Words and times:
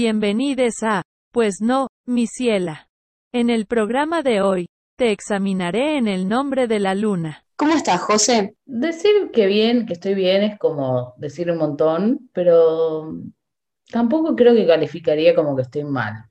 Bienvenides 0.00 0.84
a, 0.84 1.02
pues 1.32 1.56
no, 1.60 1.88
mi 2.06 2.28
ciela. 2.28 2.88
En 3.32 3.50
el 3.50 3.66
programa 3.66 4.22
de 4.22 4.40
hoy, 4.40 4.66
te 4.96 5.10
examinaré 5.10 5.96
en 5.96 6.06
el 6.06 6.28
nombre 6.28 6.68
de 6.68 6.78
la 6.78 6.94
luna. 6.94 7.42
¿Cómo 7.56 7.74
estás, 7.74 8.00
José? 8.02 8.54
Decir 8.64 9.32
que 9.32 9.46
bien, 9.46 9.86
que 9.86 9.94
estoy 9.94 10.14
bien, 10.14 10.44
es 10.44 10.56
como 10.56 11.14
decir 11.16 11.50
un 11.50 11.58
montón, 11.58 12.30
pero 12.32 13.12
tampoco 13.90 14.36
creo 14.36 14.54
que 14.54 14.68
calificaría 14.68 15.34
como 15.34 15.56
que 15.56 15.62
estoy 15.62 15.82
mal. 15.82 16.26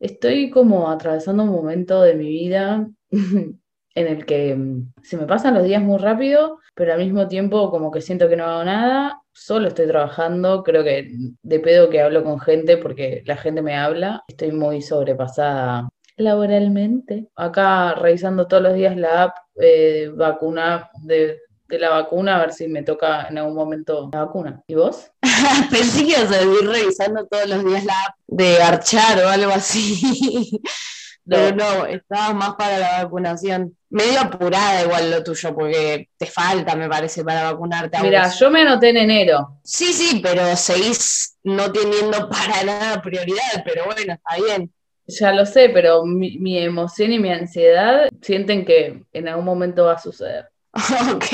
Estoy 0.00 0.48
como 0.48 0.90
atravesando 0.90 1.42
un 1.42 1.50
momento 1.50 2.00
de 2.00 2.14
mi 2.14 2.30
vida 2.30 2.88
en 3.10 3.58
el 3.94 4.24
que 4.24 4.58
se 5.02 5.18
me 5.18 5.26
pasan 5.26 5.52
los 5.52 5.64
días 5.64 5.82
muy 5.82 5.98
rápido, 5.98 6.58
pero 6.74 6.94
al 6.94 7.00
mismo 7.00 7.28
tiempo 7.28 7.70
como 7.70 7.90
que 7.90 8.00
siento 8.00 8.30
que 8.30 8.36
no 8.36 8.46
hago 8.46 8.64
nada, 8.64 9.20
solo 9.34 9.68
estoy 9.68 9.86
trabajando, 9.86 10.62
creo 10.62 10.84
que 10.84 11.10
de 11.42 11.60
pedo 11.60 11.90
que 11.90 12.00
hablo 12.00 12.24
con 12.24 12.40
gente 12.40 12.78
porque 12.78 13.22
la 13.26 13.36
gente 13.36 13.60
me 13.60 13.76
habla, 13.76 14.24
estoy 14.28 14.52
muy 14.52 14.80
sobrepasada 14.80 15.88
laboralmente. 16.16 17.28
Acá 17.36 17.94
revisando 17.94 18.46
todos 18.46 18.62
los 18.62 18.74
días 18.74 18.96
la 18.96 19.24
app 19.24 19.36
eh, 19.60 20.10
vacuna 20.14 20.90
de, 21.02 21.40
de 21.68 21.78
la 21.78 21.90
vacuna 21.90 22.36
a 22.36 22.40
ver 22.40 22.52
si 22.52 22.68
me 22.68 22.82
toca 22.82 23.26
en 23.28 23.38
algún 23.38 23.54
momento 23.54 24.10
la 24.12 24.24
vacuna. 24.24 24.62
¿Y 24.66 24.74
vos? 24.74 25.10
Pensé 25.70 26.04
que 26.04 26.12
ibas 26.12 26.32
a 26.32 26.40
vivir 26.40 26.68
revisando 26.68 27.26
todos 27.26 27.48
los 27.48 27.64
días 27.64 27.84
la 27.84 27.94
app 28.06 28.14
de 28.26 28.62
Archar 28.62 29.24
o 29.24 29.28
algo 29.28 29.52
así. 29.52 30.60
Pero 31.26 31.56
no, 31.56 31.86
estaba 31.86 32.34
más 32.34 32.54
para 32.54 32.78
la 32.78 33.04
vacunación. 33.04 33.76
Medio 33.94 34.22
apurada 34.22 34.82
igual 34.82 35.08
lo 35.08 35.22
tuyo, 35.22 35.54
porque 35.54 36.08
te 36.16 36.26
falta, 36.26 36.74
me 36.74 36.88
parece, 36.88 37.22
para 37.22 37.52
vacunarte. 37.52 37.96
Mira, 38.02 38.28
yo 38.28 38.50
me 38.50 38.62
anoté 38.62 38.88
en 38.88 38.96
enero. 38.96 39.60
Sí, 39.62 39.92
sí, 39.92 40.18
pero 40.20 40.56
seguís 40.56 41.36
no 41.44 41.70
teniendo 41.70 42.28
para 42.28 42.64
nada 42.64 43.00
prioridad, 43.00 43.62
pero 43.64 43.84
bueno, 43.84 44.14
está 44.14 44.44
bien. 44.44 44.72
Ya 45.06 45.32
lo 45.32 45.46
sé, 45.46 45.68
pero 45.68 46.04
mi, 46.04 46.38
mi 46.38 46.58
emoción 46.58 47.12
y 47.12 47.20
mi 47.20 47.30
ansiedad 47.30 48.08
sienten 48.20 48.64
que 48.64 49.04
en 49.12 49.28
algún 49.28 49.44
momento 49.44 49.84
va 49.84 49.92
a 49.92 50.02
suceder. 50.02 50.48
Ok. 51.14 51.26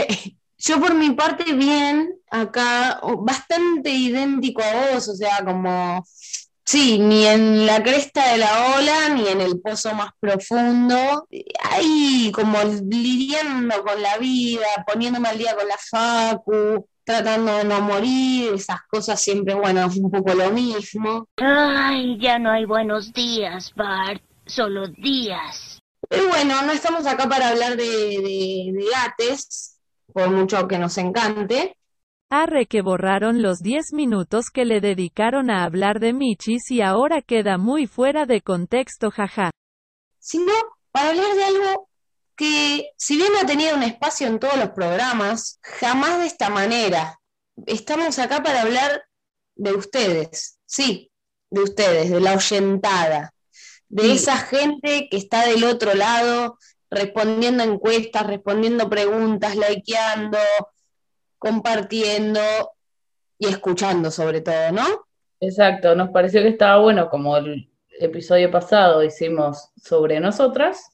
Yo 0.59 0.79
por 0.79 0.95
mi 0.95 1.13
parte 1.13 1.55
bien, 1.55 2.15
acá 2.31 3.01
bastante 3.21 3.89
idéntico 3.89 4.61
a 4.63 4.93
vos, 4.93 5.09
o 5.09 5.15
sea, 5.15 5.43
como, 5.43 6.05
sí, 6.71 7.01
ni 7.01 7.27
en 7.27 7.67
la 7.67 7.83
cresta 7.83 8.31
de 8.31 8.39
la 8.39 8.77
ola, 8.77 9.09
ni 9.09 9.27
en 9.27 9.41
el 9.41 9.61
pozo 9.61 9.93
más 9.93 10.11
profundo, 10.21 11.27
ahí 11.65 12.31
como 12.33 12.59
lidiando 12.63 13.83
con 13.83 14.01
la 14.01 14.19
vida, 14.19 14.67
poniéndome 14.87 15.31
al 15.31 15.39
día 15.39 15.57
con 15.57 15.67
la 15.67 15.77
facu, 15.77 16.87
tratando 17.03 17.57
de 17.57 17.65
no 17.65 17.81
morir, 17.81 18.55
esas 18.55 18.83
cosas 18.89 19.21
siempre, 19.21 19.55
bueno, 19.55 19.85
es 19.85 19.97
un 19.97 20.13
poco 20.13 20.33
lo 20.33 20.51
mismo. 20.51 21.27
Ay, 21.39 22.17
ya 22.21 22.39
no 22.39 22.53
hay 22.53 22.67
buenos 22.67 23.13
días, 23.13 23.73
Bart. 23.75 24.23
Solo 24.47 24.87
días. 24.87 25.81
Pero 26.09 26.29
bueno, 26.29 26.63
no 26.63 26.71
estamos 26.71 27.05
acá 27.07 27.29
para 27.29 27.49
hablar 27.49 27.77
de, 27.77 27.85
de, 27.85 28.73
de 28.73 28.85
gates, 28.95 29.77
por 30.13 30.31
mucho 30.31 30.69
que 30.69 30.79
nos 30.79 30.97
encante, 30.99 31.77
Arre 32.31 32.67
que 32.67 32.81
borraron 32.81 33.43
los 33.43 33.59
10 33.59 33.93
minutos 33.93 34.47
que 34.55 34.65
le 34.65 34.81
dedicaron 34.81 35.51
a 35.51 35.65
hablar 35.65 35.99
de 35.99 36.13
Michis 36.13 36.71
y 36.71 36.81
ahora 36.81 37.23
queda 37.23 37.59
muy 37.59 37.87
fuera 37.89 38.25
de 38.25 38.41
contexto, 38.41 39.11
jaja. 39.11 39.51
sino 40.21 40.53
para 40.93 41.11
hablar 41.11 41.35
de 41.35 41.45
algo 41.45 41.89
que, 42.37 42.91
si 42.97 43.17
bien 43.17 43.33
ha 43.43 43.47
tenido 43.47 43.75
un 43.77 43.83
espacio 43.83 44.27
en 44.29 44.39
todos 44.39 44.57
los 44.59 44.71
programas, 44.71 45.59
jamás 45.63 46.21
de 46.21 46.27
esta 46.27 46.51
manera. 46.51 47.19
Estamos 47.67 48.19
acá 48.19 48.43
para 48.43 48.63
hablar 48.63 49.03
de 49.57 49.73
ustedes, 49.75 50.59
sí, 50.67 51.11
de 51.51 51.63
ustedes, 51.63 52.11
de 52.11 52.21
la 52.21 52.35
oyentada, 52.35 53.33
de 53.89 54.03
Sí. 54.05 54.11
esa 54.13 54.37
gente 54.39 55.09
que 55.11 55.17
está 55.17 55.47
del 55.47 55.65
otro 55.65 55.95
lado, 55.95 56.59
respondiendo 56.91 57.63
encuestas, 57.65 58.27
respondiendo 58.27 58.89
preguntas, 58.89 59.57
likeando, 59.57 60.39
compartiendo 61.41 62.41
y 63.39 63.49
escuchando 63.49 64.11
sobre 64.11 64.43
todo, 64.43 64.71
¿no? 64.71 64.87
Exacto, 65.41 65.97
nos 65.97 66.11
pareció 66.11 66.43
que 66.43 66.49
estaba 66.49 66.81
bueno, 66.81 67.09
como 67.09 67.37
el 67.39 67.69
episodio 67.99 68.51
pasado 68.51 69.03
hicimos 69.03 69.71
sobre 69.83 70.21
nosotras, 70.21 70.93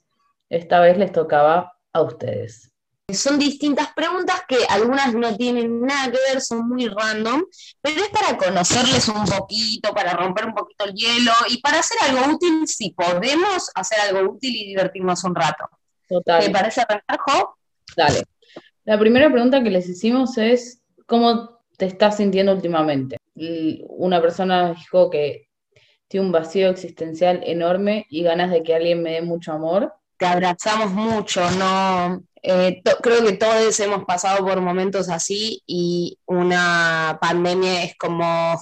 esta 0.49 0.81
vez 0.81 0.97
les 0.97 1.11
tocaba 1.13 1.77
a 1.93 2.01
ustedes. 2.01 2.73
Son 3.13 3.39
distintas 3.39 3.93
preguntas 3.95 4.43
que 4.49 4.59
algunas 4.69 5.15
no 5.15 5.37
tienen 5.37 5.81
nada 5.81 6.11
que 6.11 6.19
ver, 6.29 6.41
son 6.41 6.69
muy 6.69 6.89
random, 6.89 7.45
pero 7.81 8.03
es 8.03 8.09
para 8.09 8.37
conocerles 8.37 9.09
un 9.09 9.25
poquito, 9.25 9.93
para 9.93 10.13
romper 10.13 10.47
un 10.47 10.55
poquito 10.55 10.85
el 10.85 10.95
hielo 10.95 11.33
y 11.49 11.61
para 11.61 11.81
hacer 11.81 11.99
algo 12.03 12.35
útil, 12.35 12.67
si 12.67 12.91
podemos 12.91 13.71
hacer 13.75 13.99
algo 14.01 14.33
útil 14.33 14.55
y 14.55 14.69
divertirnos 14.69 15.23
un 15.25 15.35
rato. 15.35 15.69
¿Te 16.09 16.17
Total, 16.17 16.53
parece 16.53 16.81
arrancar, 16.81 17.19
Jo? 17.19 17.57
dale. 17.97 18.23
La 18.87 19.01
primera 19.01 19.29
pregunta 19.33 19.65
que 19.65 19.71
les 19.71 19.89
hicimos 19.89 20.39
es, 20.39 20.81
¿cómo 21.07 21.59
te 21.77 21.87
estás 21.87 22.19
sintiendo 22.19 22.53
últimamente? 22.53 23.17
Y 23.35 23.85
una 23.89 24.23
persona 24.23 24.75
dijo 24.75 25.11
que 25.11 25.49
tiene 26.07 26.27
un 26.27 26.31
vacío 26.33 26.71
existencial 26.71 27.41
enorme 27.45 28.07
y 28.09 28.23
ganas 28.23 28.53
de 28.53 28.63
que 28.63 28.77
alguien 28.77 29.03
me 29.03 29.15
dé 29.15 29.23
mucho 29.23 29.53
amor. 29.53 29.93
Te 30.17 30.27
abrazamos 30.27 30.93
mucho, 30.93 31.43
¿no? 31.59 32.23
Eh, 32.41 32.81
creo 33.03 33.25
que 33.25 33.33
todos 33.33 33.81
hemos 33.81 34.05
pasado 34.05 34.47
por 34.47 34.61
momentos 34.61 35.09
así 35.11 35.65
y 35.67 36.17
una 36.25 37.19
pandemia 37.21 37.83
es 37.83 37.97
como 37.99 38.57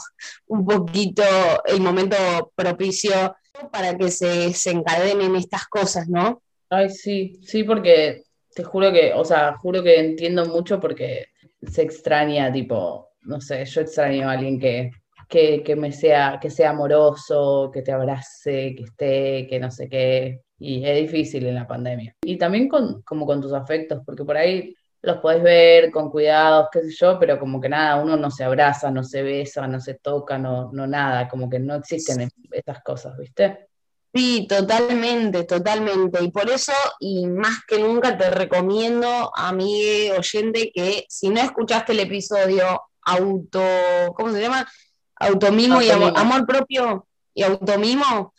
un 0.46 0.64
poquito 0.64 1.22
el 1.66 1.82
momento 1.82 2.16
propicio 2.56 3.36
para 3.70 3.94
que 3.98 4.10
se, 4.10 4.54
se 4.54 4.70
encadenen 4.70 5.36
estas 5.36 5.66
cosas, 5.66 6.08
¿no? 6.08 6.40
Ay, 6.70 6.88
sí, 6.88 7.38
sí, 7.42 7.62
porque 7.62 8.24
te 8.54 8.64
juro 8.64 8.92
que, 8.92 9.12
o 9.14 9.24
sea, 9.24 9.56
juro 9.58 9.82
que 9.82 9.98
entiendo 9.98 10.46
mucho 10.46 10.80
porque 10.80 11.26
se 11.62 11.82
extraña, 11.82 12.52
tipo, 12.52 13.10
no 13.22 13.40
sé, 13.40 13.64
yo 13.64 13.80
extraño 13.80 14.28
a 14.28 14.32
alguien 14.32 14.58
que, 14.58 14.90
que, 15.28 15.62
que 15.62 15.76
me 15.76 15.92
sea, 15.92 16.38
que 16.40 16.50
sea 16.50 16.70
amoroso, 16.70 17.70
que 17.72 17.82
te 17.82 17.92
abrace, 17.92 18.74
que 18.76 18.84
esté, 18.84 19.46
que 19.48 19.58
no 19.58 19.70
sé 19.70 19.88
qué, 19.88 20.40
y 20.58 20.84
es 20.84 21.00
difícil 21.00 21.46
en 21.46 21.56
la 21.56 21.66
pandemia. 21.66 22.14
Y 22.22 22.36
también 22.36 22.68
con, 22.68 23.02
como 23.02 23.26
con 23.26 23.40
tus 23.40 23.52
afectos, 23.52 24.02
porque 24.04 24.24
por 24.24 24.36
ahí 24.36 24.74
los 25.02 25.18
podés 25.18 25.42
ver 25.42 25.90
con 25.90 26.10
cuidados, 26.10 26.68
qué 26.72 26.82
sé 26.82 26.90
yo, 26.90 27.18
pero 27.18 27.38
como 27.38 27.60
que 27.60 27.68
nada, 27.68 28.02
uno 28.02 28.16
no 28.16 28.30
se 28.30 28.44
abraza, 28.44 28.90
no 28.90 29.02
se 29.02 29.22
besa, 29.22 29.66
no 29.66 29.80
se 29.80 29.94
toca, 29.94 30.38
no, 30.38 30.70
no 30.72 30.86
nada, 30.86 31.28
como 31.28 31.48
que 31.48 31.58
no 31.58 31.74
existen 31.76 32.28
esas 32.50 32.82
cosas, 32.82 33.16
¿viste? 33.18 33.68
Sí, 34.14 34.46
totalmente, 34.48 35.42
totalmente. 35.42 36.22
Y 36.22 36.30
por 36.30 36.48
eso, 36.48 36.72
y 37.00 37.26
más 37.26 37.64
que 37.66 37.80
nunca, 37.80 38.16
te 38.16 38.30
recomiendo, 38.30 39.32
amigue 39.34 40.12
oyente, 40.12 40.70
que 40.72 41.04
si 41.08 41.30
no 41.30 41.40
escuchaste 41.40 41.92
el 41.92 42.00
episodio 42.00 42.80
auto, 43.02 43.60
¿cómo 44.14 44.32
se 44.32 44.40
llama? 44.40 44.70
Automimo 45.16 45.82
y 45.82 45.90
amor, 45.90 46.12
amor 46.14 46.46
propio 46.46 47.08
y 47.34 47.42
automimo. 47.42 48.32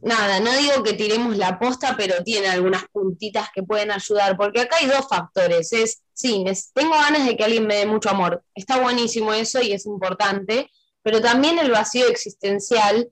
Nada, 0.00 0.40
no 0.40 0.50
digo 0.56 0.82
que 0.82 0.94
tiremos 0.94 1.36
la 1.36 1.58
posta, 1.58 1.94
pero 1.94 2.24
tiene 2.24 2.48
algunas 2.48 2.84
puntitas 2.90 3.50
que 3.54 3.62
pueden 3.62 3.90
ayudar, 3.90 4.38
porque 4.38 4.62
acá 4.62 4.76
hay 4.80 4.86
dos 4.86 5.06
factores. 5.10 5.74
Es, 5.74 6.02
sí, 6.14 6.42
tengo 6.72 6.94
ganas 6.94 7.26
de 7.26 7.36
que 7.36 7.44
alguien 7.44 7.66
me 7.66 7.76
dé 7.76 7.84
mucho 7.84 8.08
amor. 8.08 8.42
Está 8.54 8.80
buenísimo 8.80 9.34
eso 9.34 9.60
y 9.60 9.72
es 9.72 9.84
importante, 9.84 10.70
pero 11.02 11.20
también 11.20 11.58
el 11.58 11.70
vacío 11.70 12.06
existencial, 12.08 13.10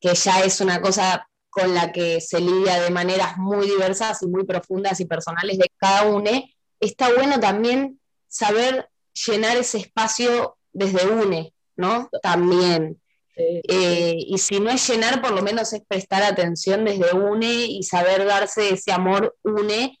que 0.00 0.14
ya 0.14 0.44
es 0.44 0.60
una 0.60 0.80
cosa 0.80 1.26
con 1.50 1.74
la 1.74 1.92
que 1.92 2.20
se 2.20 2.40
lidia 2.40 2.80
de 2.80 2.90
maneras 2.90 3.36
muy 3.36 3.66
diversas 3.66 4.22
y 4.22 4.26
muy 4.26 4.44
profundas 4.44 5.00
y 5.00 5.04
personales 5.04 5.58
de 5.58 5.68
cada 5.76 6.08
uno, 6.08 6.30
está 6.78 7.12
bueno 7.12 7.38
también 7.40 8.00
saber 8.28 8.88
llenar 9.26 9.56
ese 9.56 9.78
espacio 9.78 10.56
desde 10.72 11.06
UNE, 11.06 11.52
¿no? 11.76 12.08
También. 12.22 13.00
Sí, 13.36 13.62
Eh, 13.68 14.14
y 14.16 14.38
si 14.38 14.60
no 14.60 14.70
es 14.70 14.88
llenar, 14.88 15.20
por 15.20 15.32
lo 15.32 15.42
menos 15.42 15.72
es 15.72 15.82
prestar 15.86 16.22
atención 16.22 16.84
desde 16.84 17.14
UNE 17.14 17.66
y 17.66 17.82
saber 17.82 18.24
darse 18.26 18.70
ese 18.70 18.92
amor 18.92 19.36
UNE, 19.42 19.98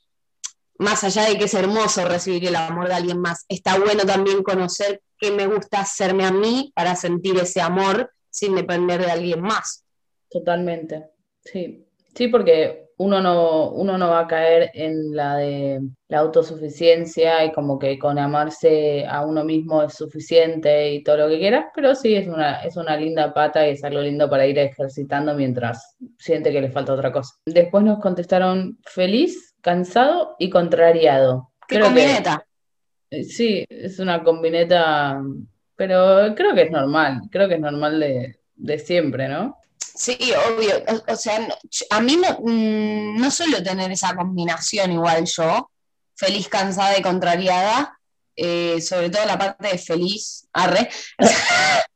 más 0.78 1.04
allá 1.04 1.24
de 1.28 1.36
que 1.36 1.44
es 1.44 1.54
hermoso 1.54 2.06
recibir 2.06 2.46
el 2.46 2.56
amor 2.56 2.88
de 2.88 2.94
alguien 2.94 3.20
más. 3.20 3.44
Está 3.48 3.78
bueno 3.78 4.04
también 4.04 4.42
conocer 4.42 5.02
qué 5.18 5.30
me 5.30 5.46
gusta 5.46 5.80
hacerme 5.80 6.24
a 6.24 6.32
mí 6.32 6.72
para 6.74 6.96
sentir 6.96 7.36
ese 7.38 7.60
amor 7.60 8.12
sin 8.30 8.54
depender 8.54 9.04
de 9.04 9.10
alguien 9.10 9.42
más. 9.42 9.84
Totalmente, 10.30 11.10
sí. 11.44 11.86
Sí, 12.14 12.26
porque 12.26 12.88
uno 12.98 13.20
no, 13.22 13.70
uno 13.70 13.96
no 13.96 14.10
va 14.10 14.20
a 14.20 14.26
caer 14.26 14.72
en 14.74 15.14
la 15.14 15.36
de 15.36 15.80
la 16.08 16.18
autosuficiencia 16.18 17.44
y 17.44 17.52
como 17.52 17.78
que 17.78 17.98
con 17.98 18.18
amarse 18.18 19.06
a 19.06 19.24
uno 19.24 19.44
mismo 19.44 19.82
es 19.84 19.94
suficiente 19.94 20.92
y 20.92 21.02
todo 21.04 21.16
lo 21.18 21.28
que 21.28 21.38
quieras, 21.38 21.66
pero 21.74 21.94
sí 21.94 22.14
es 22.16 22.26
una, 22.26 22.62
es 22.64 22.76
una 22.76 22.96
linda 22.96 23.32
pata 23.32 23.66
y 23.66 23.70
es 23.70 23.84
algo 23.84 24.00
lindo 24.00 24.28
para 24.28 24.44
ir 24.46 24.58
ejercitando 24.58 25.34
mientras 25.34 25.96
siente 26.18 26.50
que 26.50 26.60
le 26.60 26.70
falta 26.70 26.92
otra 26.94 27.12
cosa. 27.12 27.32
Después 27.46 27.84
nos 27.84 28.00
contestaron 28.00 28.78
feliz, 28.84 29.54
cansado 29.60 30.34
y 30.40 30.50
contrariado. 30.50 31.52
¿Qué 31.68 31.76
Creo 31.76 31.94
que- 31.94 31.94
combineta? 31.94 32.44
eh, 33.10 33.22
Sí, 33.24 33.64
es 33.68 33.98
una 34.00 34.22
combineta, 34.24 35.22
pero 35.76 36.34
creo 36.34 36.54
que 36.54 36.62
es 36.62 36.70
normal, 36.72 37.20
creo 37.30 37.48
que 37.48 37.54
es 37.54 37.60
normal 37.60 38.00
de, 38.00 38.36
de 38.56 38.78
siempre, 38.80 39.28
¿no? 39.28 39.56
Sí, 40.00 40.16
obvio. 40.48 40.82
O, 41.08 41.14
sea, 41.14 41.46
a 41.90 42.00
mí 42.00 42.16
no, 42.16 42.38
mm, 42.40 43.20
no 43.20 43.30
suelo 43.30 43.62
tener 43.62 43.92
esa 43.92 44.16
combinación 44.16 44.92
igual 44.92 45.26
yo, 45.26 45.70
feliz, 46.16 46.48
cansada 46.48 46.96
y 46.96 47.02
contrariada, 47.02 47.98
eh, 48.34 48.80
sobre 48.80 49.10
todo 49.10 49.26
la 49.26 49.36
parte 49.36 49.68
de 49.68 49.78
feliz, 49.78 50.48
arre. 50.52 50.88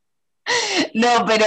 No, 0.92 1.24
pero 1.26 1.46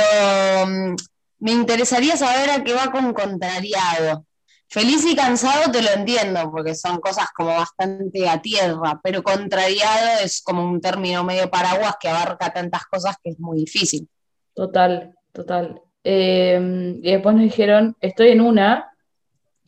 mm, 0.65 0.95
me 1.39 1.51
interesaría 1.51 2.18
saber 2.18 2.50
a 2.50 2.63
qué 2.63 2.74
va 2.74 2.92
con 2.92 3.13
contrariado. 3.13 4.25
Feliz 4.68 5.06
y 5.06 5.15
cansado 5.15 5.71
te 5.71 5.83
lo 5.83 5.92
entiendo, 5.92 6.51
porque 6.51 6.74
son 6.74 7.00
cosas 7.00 7.27
como 7.36 7.50
bastante 7.50 8.27
a 8.27 8.42
tierra, 8.42 9.00
pero 9.03 9.21
contrariado 9.21 10.21
es 10.24 10.42
como 10.42 10.63
un 10.63 10.81
término 10.81 11.24
medio 11.24 11.51
paraguas 11.51 11.94
que 12.00 12.10
abarca 12.10 12.51
tantas 12.51 12.86
cosas 12.86 13.15
que 13.24 13.30
es 13.30 13.39
muy 13.39 13.60
difícil. 13.60 14.10
Total, 14.56 15.13
total. 15.31 15.83
Eh, 16.09 16.98
y 17.01 17.12
después 17.12 17.36
nos 17.36 17.44
dijeron, 17.44 17.98
estoy 18.00 18.30
en 18.30 18.39
una, 18.39 18.94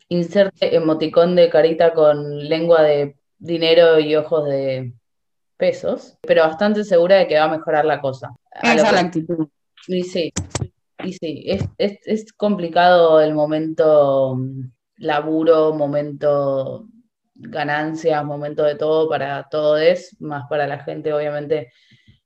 inserte 0.08 0.74
emoticón 0.74 1.36
de 1.36 1.50
carita 1.50 1.94
con 1.94 2.48
lengua 2.48 2.82
de 2.82 3.18
dinero 3.38 4.00
y 4.00 4.16
ojos 4.16 4.46
de 4.46 4.94
pesos, 5.58 6.18
pero 6.22 6.44
bastante 6.44 6.86
segura 6.86 7.18
de 7.18 7.28
que 7.28 7.38
va 7.38 7.44
a 7.44 7.58
mejorar 7.58 7.84
la 7.84 8.00
cosa. 8.00 8.32
Esa 8.52 8.74
es 8.74 8.94
la 8.94 9.00
actitud. 9.02 9.50
Y 9.90 10.04
sí, 10.04 10.32
y 11.04 11.12
sí, 11.12 11.44
es, 11.46 11.66
es, 11.78 12.00
es 12.06 12.32
complicado 12.32 13.20
el 13.20 13.34
momento 13.34 14.38
mm, 14.38 14.62
laburo, 14.96 15.74
momento 15.74 16.88
ganancias, 17.36 18.24
momento 18.24 18.64
de 18.64 18.76
todo 18.76 19.10
para 19.10 19.50
todos, 19.50 20.16
más 20.20 20.48
para 20.50 20.68
la 20.68 20.80
gente 20.86 21.12
obviamente 21.12 21.74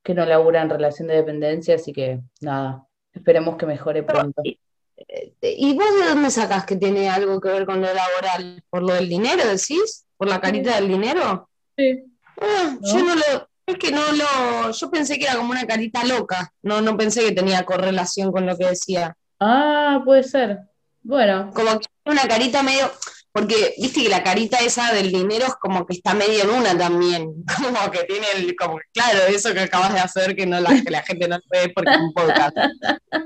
que 0.04 0.13
no 0.13 0.24
labura 0.24 0.62
en 0.62 0.69
relación 0.69 1.07
de 1.07 1.16
dependencia, 1.16 1.75
así 1.75 1.94
que 1.94 2.21
nada, 2.42 2.86
esperemos 3.13 3.57
que 3.57 3.65
mejore 3.65 4.04
pronto. 4.04 4.42
¿Y, 4.44 4.60
eh, 4.98 5.33
¿y 5.42 5.74
vos 5.75 5.94
de 6.00 6.10
dónde 6.10 6.31
sacás 6.31 6.65
que 6.65 6.75
tiene 6.75 7.10
algo 7.10 7.39
que 7.39 7.50
ver 7.50 7.65
con 7.65 7.81
lo 7.81 7.88
laboral? 7.94 8.63
¿Por 8.69 8.83
lo 8.83 8.94
del 8.94 9.10
dinero, 9.10 9.44
decís? 9.48 10.06
¿Por 10.18 10.27
la 10.30 10.39
carita 10.42 10.75
del 10.75 10.88
dinero? 10.88 11.50
Sí, 11.77 12.04
Ah, 12.42 12.77
¿No? 12.80 12.88
Yo 12.88 13.06
no 13.06 13.15
lo, 13.15 13.50
es 13.65 13.77
que 13.77 13.92
no 13.92 14.01
lo, 14.12 14.71
yo 14.71 14.89
pensé 14.89 15.18
que 15.18 15.25
era 15.25 15.36
como 15.36 15.51
una 15.51 15.65
carita 15.65 16.04
loca, 16.04 16.51
no, 16.63 16.81
no 16.81 16.98
pensé 16.98 17.21
que 17.24 17.31
tenía 17.31 17.63
correlación 17.63 18.31
con 18.31 18.45
lo 18.45 18.57
que 18.57 18.68
decía. 18.69 19.16
Ah, 19.39 20.01
puede 20.04 20.24
ser. 20.24 20.59
Bueno, 21.01 21.51
Como 21.54 21.80
que 21.80 21.88
una 22.06 22.27
carita 22.27 22.63
medio, 22.63 22.92
porque 23.33 23.74
viste 23.80 24.03
que 24.03 24.09
la 24.09 24.24
carita 24.24 24.57
esa 24.59 24.94
del 24.94 25.12
dinero 25.12 25.45
es 25.47 25.56
como 25.56 25.88
que 25.88 25.94
está 25.94 26.13
medio 26.13 26.44
en 26.44 26.51
una 26.51 26.77
también, 26.77 27.44
como 27.57 27.91
que 27.91 28.03
tiene 28.03 28.27
el, 28.35 28.56
como 28.56 28.80
claro, 28.94 29.19
eso 29.27 29.53
que 29.53 29.62
acabas 29.62 29.94
de 29.94 30.00
hacer 30.00 30.35
que 30.35 30.45
no 30.45 30.59
la, 30.59 30.69
que 30.69 30.91
la 30.91 31.01
gente 31.01 31.27
no 31.27 31.39
ve 31.50 31.71
porque 31.74 31.91
es 31.91 31.97
un 31.97 32.13
podcast. 32.13 32.56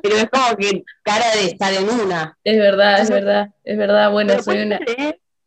Pero 0.01 0.15
es 0.15 0.29
como 0.29 0.55
que 0.55 0.83
cara 1.03 1.29
de 1.35 1.45
estar 1.47 1.73
en 1.73 1.89
una. 1.89 2.37
es 2.43 2.57
verdad, 2.57 3.01
es 3.01 3.09
verdad, 3.09 3.49
es 3.65 3.77
verdad. 3.77 4.11
Bueno, 4.11 4.41
soy 4.41 4.63
una, 4.63 4.79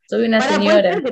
soy 0.06 0.26
una 0.26 0.40
señora. 0.42 1.02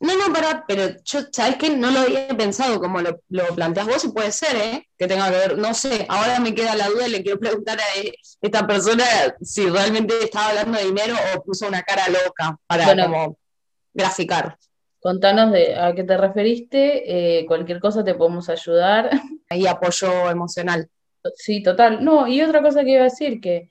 No, 0.00 0.14
no, 0.16 0.32
pará, 0.32 0.64
pero 0.66 0.96
yo, 1.04 1.20
¿sabes 1.32 1.56
qué? 1.56 1.70
No 1.70 1.90
lo 1.90 2.00
había 2.00 2.28
pensado 2.28 2.80
como 2.80 3.00
lo, 3.00 3.20
lo 3.28 3.46
planteas 3.54 3.86
vos 3.86 4.04
y 4.04 4.08
puede 4.12 4.32
ser, 4.32 4.56
¿eh? 4.56 4.88
Que 4.98 5.06
tenga 5.06 5.30
que 5.30 5.36
ver, 5.36 5.58
no 5.58 5.74
sé, 5.74 6.06
ahora 6.08 6.38
me 6.40 6.54
queda 6.54 6.74
la 6.76 6.88
duda 6.88 7.08
y 7.08 7.10
le 7.10 7.22
quiero 7.22 7.38
preguntar 7.38 7.78
a 7.78 8.00
e- 8.00 8.14
esta 8.40 8.66
persona 8.66 9.04
si 9.40 9.66
realmente 9.68 10.14
estaba 10.22 10.48
hablando 10.50 10.78
de 10.78 10.84
dinero 10.86 11.14
o 11.34 11.42
puso 11.42 11.66
una 11.68 11.82
cara 11.82 12.08
loca 12.08 12.58
para 12.66 12.84
Bueno. 12.86 13.02
como 13.04 13.38
graficar. 13.94 14.56
Contanos 15.00 15.52
de 15.52 15.76
a 15.76 15.94
qué 15.94 16.04
te 16.04 16.16
referiste, 16.16 17.38
eh, 17.40 17.46
cualquier 17.46 17.80
cosa 17.80 18.02
te 18.04 18.14
podemos 18.14 18.48
ayudar. 18.48 19.10
Ahí 19.48 19.66
apoyo 19.66 20.30
emocional. 20.30 20.88
Sí, 21.34 21.62
total. 21.62 22.04
No, 22.04 22.26
y 22.26 22.42
otra 22.42 22.62
cosa 22.62 22.82
que 22.84 22.90
iba 22.90 23.00
a 23.02 23.04
decir, 23.04 23.40
que, 23.40 23.70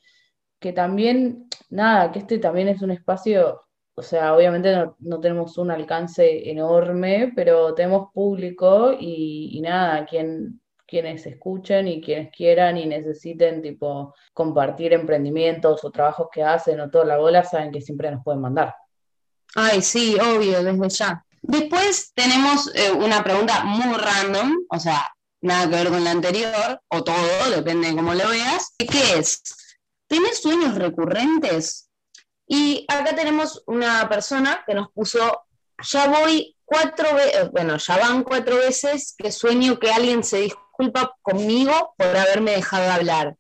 que 0.59 0.71
también, 0.73 1.47
nada, 1.69 2.11
que 2.11 2.19
este 2.19 2.37
también 2.37 2.67
es 2.69 2.81
un 2.81 2.91
espacio, 2.91 3.64
o 3.97 4.01
sea, 4.01 4.35
obviamente 4.35 4.75
no, 4.99 5.19
tenemos 5.21 5.57
un 5.57 5.71
alcance 5.71 6.49
enorme, 6.49 7.31
pero 7.33 7.73
tenemos 7.73 8.11
público 8.13 8.93
y, 8.99 9.59
nada, 9.61 10.05
quien, 10.05 10.61
quienes 10.85 11.25
escuchen 11.25 11.87
y 11.87 12.01
quienes 12.01 12.29
quieran 12.29 12.77
y 12.77 12.85
necesiten, 12.85 13.61
tipo, 13.61 14.13
compartir 14.33 14.91
emprendimientos 14.91 15.83
o 15.85 15.91
trabajos 15.91 16.27
que 16.29 16.43
hacen 16.43 16.81
o 16.81 16.89
toda 16.89 17.05
la 17.05 17.17
bola, 17.17 17.43
saben 17.45 17.71
que 17.71 17.79
siempre 17.79 18.11
nos 18.11 18.21
pueden 18.21 18.41
mandar. 18.41 18.75
Ay, 19.55 19.81
sí, 19.81 20.17
obvio, 20.19 20.61
desde 20.61 20.89
ya. 20.89 21.25
Después 21.41 22.11
tenemos 22.13 22.75
eh, 22.75 22.91
una 22.91 23.23
pregunta 23.23 23.63
muy 23.63 23.95
random, 23.95 24.57
o 24.69 24.79
sea, 24.79 25.07
nada 25.39 25.69
que 25.69 25.75
ver 25.75 25.87
con 25.89 26.03
la 26.03 26.11
anterior, 26.11 26.81
o 26.89 27.01
todo, 27.01 27.49
depende 27.55 27.87
de 27.87 27.95
cómo 27.95 28.13
lo 28.13 28.27
veas, 28.27 28.73
que 28.77 29.19
es, 29.19 29.41
¿tenés 30.07 30.41
sueños 30.41 30.75
recurrentes? 30.75 31.84
Y 32.47 32.85
acá 32.87 33.15
tenemos 33.15 33.63
una 33.67 34.07
persona 34.07 34.63
que 34.67 34.73
nos 34.75 34.91
puso, 34.91 35.43
ya 35.91 36.07
voy 36.07 36.55
cuatro 36.63 37.15
veces, 37.15 37.51
bueno, 37.51 37.77
ya 37.77 37.97
van 37.97 38.23
cuatro 38.23 38.57
veces 38.57 39.15
que 39.17 39.31
sueño 39.31 39.79
que 39.79 39.91
alguien 39.91 40.23
se 40.23 40.41
disculpa 40.41 41.15
conmigo 41.21 41.93
por 41.97 42.07
haberme 42.15 42.51
dejado 42.51 42.91
hablar. 42.91 43.35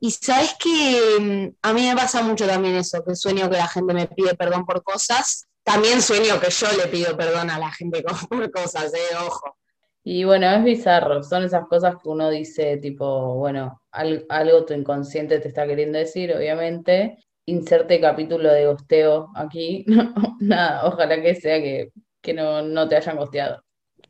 Y 0.00 0.10
sabes 0.12 0.54
que 0.62 1.00
mm, 1.20 1.56
a 1.62 1.72
mí 1.72 1.86
me 1.88 1.96
pasa 1.96 2.22
mucho 2.22 2.46
también 2.46 2.76
eso, 2.76 3.02
que 3.04 3.16
sueño 3.16 3.50
que 3.50 3.56
la 3.56 3.66
gente 3.66 3.94
me 3.94 4.06
pide 4.06 4.34
perdón 4.34 4.64
por 4.64 4.82
cosas. 4.82 5.46
También 5.64 6.00
sueño 6.00 6.40
que 6.40 6.50
yo 6.50 6.66
le 6.72 6.86
pido 6.86 7.16
perdón 7.16 7.50
a 7.50 7.58
la 7.58 7.70
gente 7.72 8.02
por 8.28 8.50
cosas, 8.50 8.92
eh, 8.94 9.16
ojo. 9.26 9.56
Y 10.04 10.24
bueno, 10.24 10.50
es 10.50 10.64
bizarro, 10.64 11.22
son 11.22 11.44
esas 11.44 11.66
cosas 11.66 11.96
que 12.02 12.08
uno 12.08 12.30
dice, 12.30 12.76
tipo, 12.78 13.34
bueno, 13.34 13.82
al- 13.90 14.24
algo 14.30 14.64
tu 14.64 14.72
inconsciente 14.72 15.38
te 15.40 15.48
está 15.48 15.66
queriendo 15.66 15.98
decir, 15.98 16.32
obviamente. 16.34 17.18
Inserte 17.48 17.98
capítulo 17.98 18.52
de 18.52 18.66
gosteo 18.66 19.30
aquí. 19.34 19.86
Nada, 20.38 20.84
ojalá 20.86 21.20
que 21.22 21.34
sea 21.34 21.58
que, 21.62 21.92
que 22.20 22.34
no, 22.34 22.60
no 22.60 22.86
te 22.86 22.96
hayan 22.96 23.16
gosteado. 23.16 23.62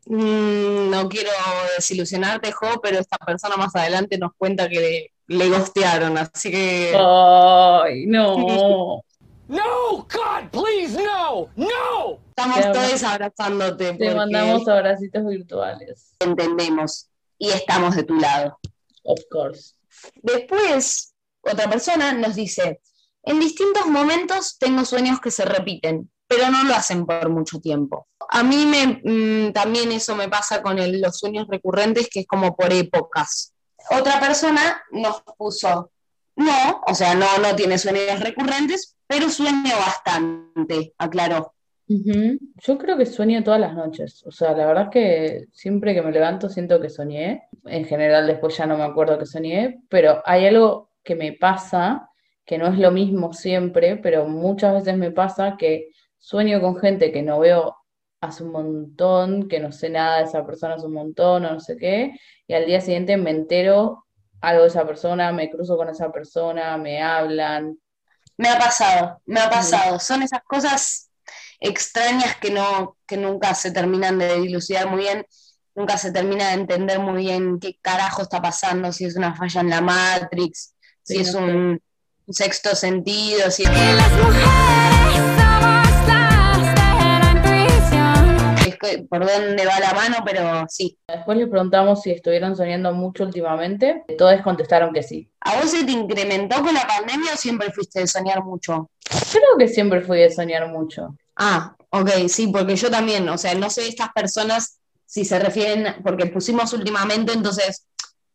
Mm, 0.07 0.90
no 0.90 1.09
quiero 1.09 1.30
desilusionarte, 1.76 2.50
Jo, 2.50 2.80
pero 2.83 2.99
esta 2.99 3.16
persona 3.18 3.57
más 3.57 3.76
adelante 3.76 4.18
nos 4.18 4.33
cuenta 4.37 4.68
que 4.68 4.80
le, 4.80 5.12
le 5.37 5.49
gostearon, 5.50 6.18
así 6.18 6.50
que 6.50 6.92
¡Ay, 6.97 8.07
no! 8.07 9.02
No, 9.49 9.97
God, 10.12 10.50
please, 10.50 11.00
no, 11.00 11.49
no! 11.57 12.18
estamos 12.28 12.61
te 12.61 12.71
todos 12.71 13.02
abrazándote 13.02 13.85
Te 13.85 13.92
porque 13.92 14.14
mandamos 14.14 14.68
abracitos 14.68 15.25
virtuales. 15.25 16.14
entendemos 16.21 17.09
y 17.38 17.50
estamos 17.50 17.95
de 17.97 18.02
tu 18.02 18.16
lado. 18.16 18.59
Of 19.04 19.21
course. 19.30 19.75
Después, 20.16 21.14
otra 21.40 21.71
persona 21.71 22.12
nos 22.12 22.35
dice, 22.35 22.80
en 23.28 23.40
distintos 23.40 23.87
momentos 23.87 24.56
tengo 24.58 24.85
sueños 24.85 25.20
que 25.20 25.30
se 25.30 25.44
repiten, 25.44 26.11
pero 26.26 26.50
no 26.50 26.64
lo 26.64 26.75
hacen 26.75 27.04
por 27.04 27.28
mucho 27.28 27.61
tiempo. 27.61 28.08
A 28.30 28.42
mí 28.42 28.66
me, 28.66 29.00
mm, 29.04 29.52
también 29.52 29.92
eso 29.92 30.16
me 30.16 30.28
pasa 30.28 30.62
con 30.62 30.76
los 31.00 31.18
sueños 31.18 31.47
recurrentes, 31.49 32.08
que 32.11 32.20
es 32.20 32.26
como 32.26 32.56
por 32.56 32.73
épocas. 32.73 33.54
Otra 33.90 34.18
persona 34.18 34.82
nos 34.92 35.23
puso, 35.37 35.90
no, 36.37 36.82
o 36.87 36.94
sea, 36.94 37.14
no, 37.14 37.26
no 37.38 37.54
tiene 37.54 37.78
sueños 37.78 38.20
recurrentes, 38.20 38.97
pero 39.06 39.28
sueño 39.28 39.76
bastante, 39.76 40.94
aclaró. 40.99 41.52
Yo 41.87 42.76
creo 42.76 42.99
que 42.99 43.06
sueño 43.06 43.42
todas 43.42 43.61
las 43.61 43.75
noches. 43.75 44.23
O 44.26 44.30
sea, 44.30 44.52
la 44.52 44.66
verdad 44.66 44.85
es 44.85 44.90
que 44.90 45.47
siempre 45.52 45.94
que 45.94 46.02
me 46.02 46.12
levanto 46.12 46.50
siento 46.50 46.80
que 46.80 46.90
soñé. 46.90 47.49
En 47.64 47.87
general 47.87 48.26
después 48.26 48.56
ya 48.56 48.66
no 48.66 48.76
me 48.76 48.85
acuerdo 48.85 49.18
que 49.18 49.25
soñé, 49.25 49.80
pero 49.88 50.23
hay 50.26 50.47
algo 50.47 50.90
que 51.02 51.14
me 51.14 51.32
pasa, 51.32 52.11
que 52.49 52.57
no 52.57 52.67
es 52.67 52.78
lo 52.78 52.90
mismo 52.90 53.35
siempre, 53.35 53.99
pero 53.99 54.26
muchas 54.26 54.73
veces 54.73 54.97
me 54.97 55.11
pasa 55.11 55.57
que 55.59 55.90
sueño 56.17 56.62
con 56.62 56.78
gente 56.78 57.12
que 57.12 57.23
no 57.23 57.40
veo 57.40 57.76
hace 58.23 58.43
un 58.43 58.52
montón, 58.52 59.49
que 59.50 59.61
no 59.61 59.71
sé 59.71 59.90
nada 59.90 60.19
de 60.19 60.25
esa 60.25 60.47
persona 60.47 60.75
hace 60.75 60.87
un 60.87 60.95
montón 60.95 61.45
o 61.45 61.52
no 61.52 61.61
sé 61.61 61.76
qué, 61.76 62.19
y 62.47 62.55
al 62.55 62.64
día 62.64 62.81
siguiente 62.81 63.19
me 63.19 63.33
entero 63.33 64.07
algo 64.40 64.62
de 64.62 64.69
esa 64.69 64.87
persona, 64.87 65.31
me 65.31 65.50
cruzo 65.50 65.76
con 65.76 65.90
esa 65.90 66.11
persona, 66.11 66.78
me 66.78 67.02
hablan. 67.02 67.78
Me 68.38 68.49
ha 68.49 68.59
pasado, 68.59 69.21
me 69.26 69.40
ha 69.40 69.50
pasado. 69.50 69.99
Son 69.99 70.23
esas 70.23 70.40
cosas 70.45 71.11
extrañas 71.61 72.37
que 72.37 72.50
no, 72.50 72.97
que 73.07 73.19
nunca 73.19 73.55
se 73.55 73.73
terminan 73.73 74.19
de 74.19 74.40
dilucidar 74.40 74.88
muy 74.88 75.00
bien, 75.00 75.26
nunca 75.75 75.99
se 75.99 76.12
termina 76.12 76.49
de 76.49 76.55
entender 76.55 76.99
muy 76.99 77.25
bien 77.25 77.61
qué 77.61 77.78
carajo 77.83 78.23
está 78.23 78.40
pasando, 78.40 78.90
si 78.90 79.05
es 79.05 79.17
una 79.17 79.35
falla 79.37 79.61
en 79.61 79.69
la 79.69 79.83
Matrix, 79.83 80.75
si 81.02 81.17
Sí, 81.17 81.21
es 81.21 81.35
no 81.35 81.40
un 81.40 81.83
sexto 82.30 82.75
sentido, 82.75 83.50
si 83.50 83.64
Las 83.64 83.75
mujeres 84.12 85.18
somos 85.38 86.06
las 86.06 86.75
de 86.75 87.20
la 87.20 87.32
intuición. 87.35 88.54
es 88.66 88.78
que- 88.78 88.99
por 89.08 89.26
dónde 89.26 89.64
va 89.66 89.80
la 89.80 89.92
mano, 89.94 90.16
pero 90.25 90.64
sí. 90.68 90.99
Después 91.08 91.38
les 91.38 91.49
preguntamos 91.49 92.02
si 92.02 92.11
estuvieron 92.11 92.56
soñando 92.56 92.92
mucho 92.92 93.25
últimamente. 93.25 94.04
Todos 94.18 94.40
contestaron 94.42 94.92
que 94.92 95.02
sí. 95.02 95.28
¿A 95.40 95.56
vos 95.56 95.70
se 95.70 95.85
te 95.85 95.92
incrementó 95.92 96.62
con 96.62 96.75
la 96.75 96.87
pandemia 96.87 97.32
o 97.35 97.37
siempre 97.37 97.73
fuiste 97.73 98.00
de 98.00 98.06
soñar 98.06 98.42
mucho? 98.44 98.90
Creo 99.32 99.56
que 99.58 99.68
siempre 99.68 100.02
fui 100.02 100.18
de 100.18 100.30
soñar 100.30 100.68
mucho. 100.68 101.14
Ah, 101.37 101.75
ok, 101.90 102.11
sí, 102.28 102.49
porque 102.49 102.76
yo 102.76 102.90
también, 102.90 103.28
o 103.28 103.38
sea, 103.38 103.54
no 103.54 103.70
sé 103.70 103.88
estas 103.88 104.11
personas 104.12 104.78
si 105.06 105.25
se 105.25 105.38
refieren, 105.38 105.97
porque 106.02 106.26
pusimos 106.26 106.73
últimamente, 106.75 107.32
entonces 107.32 107.87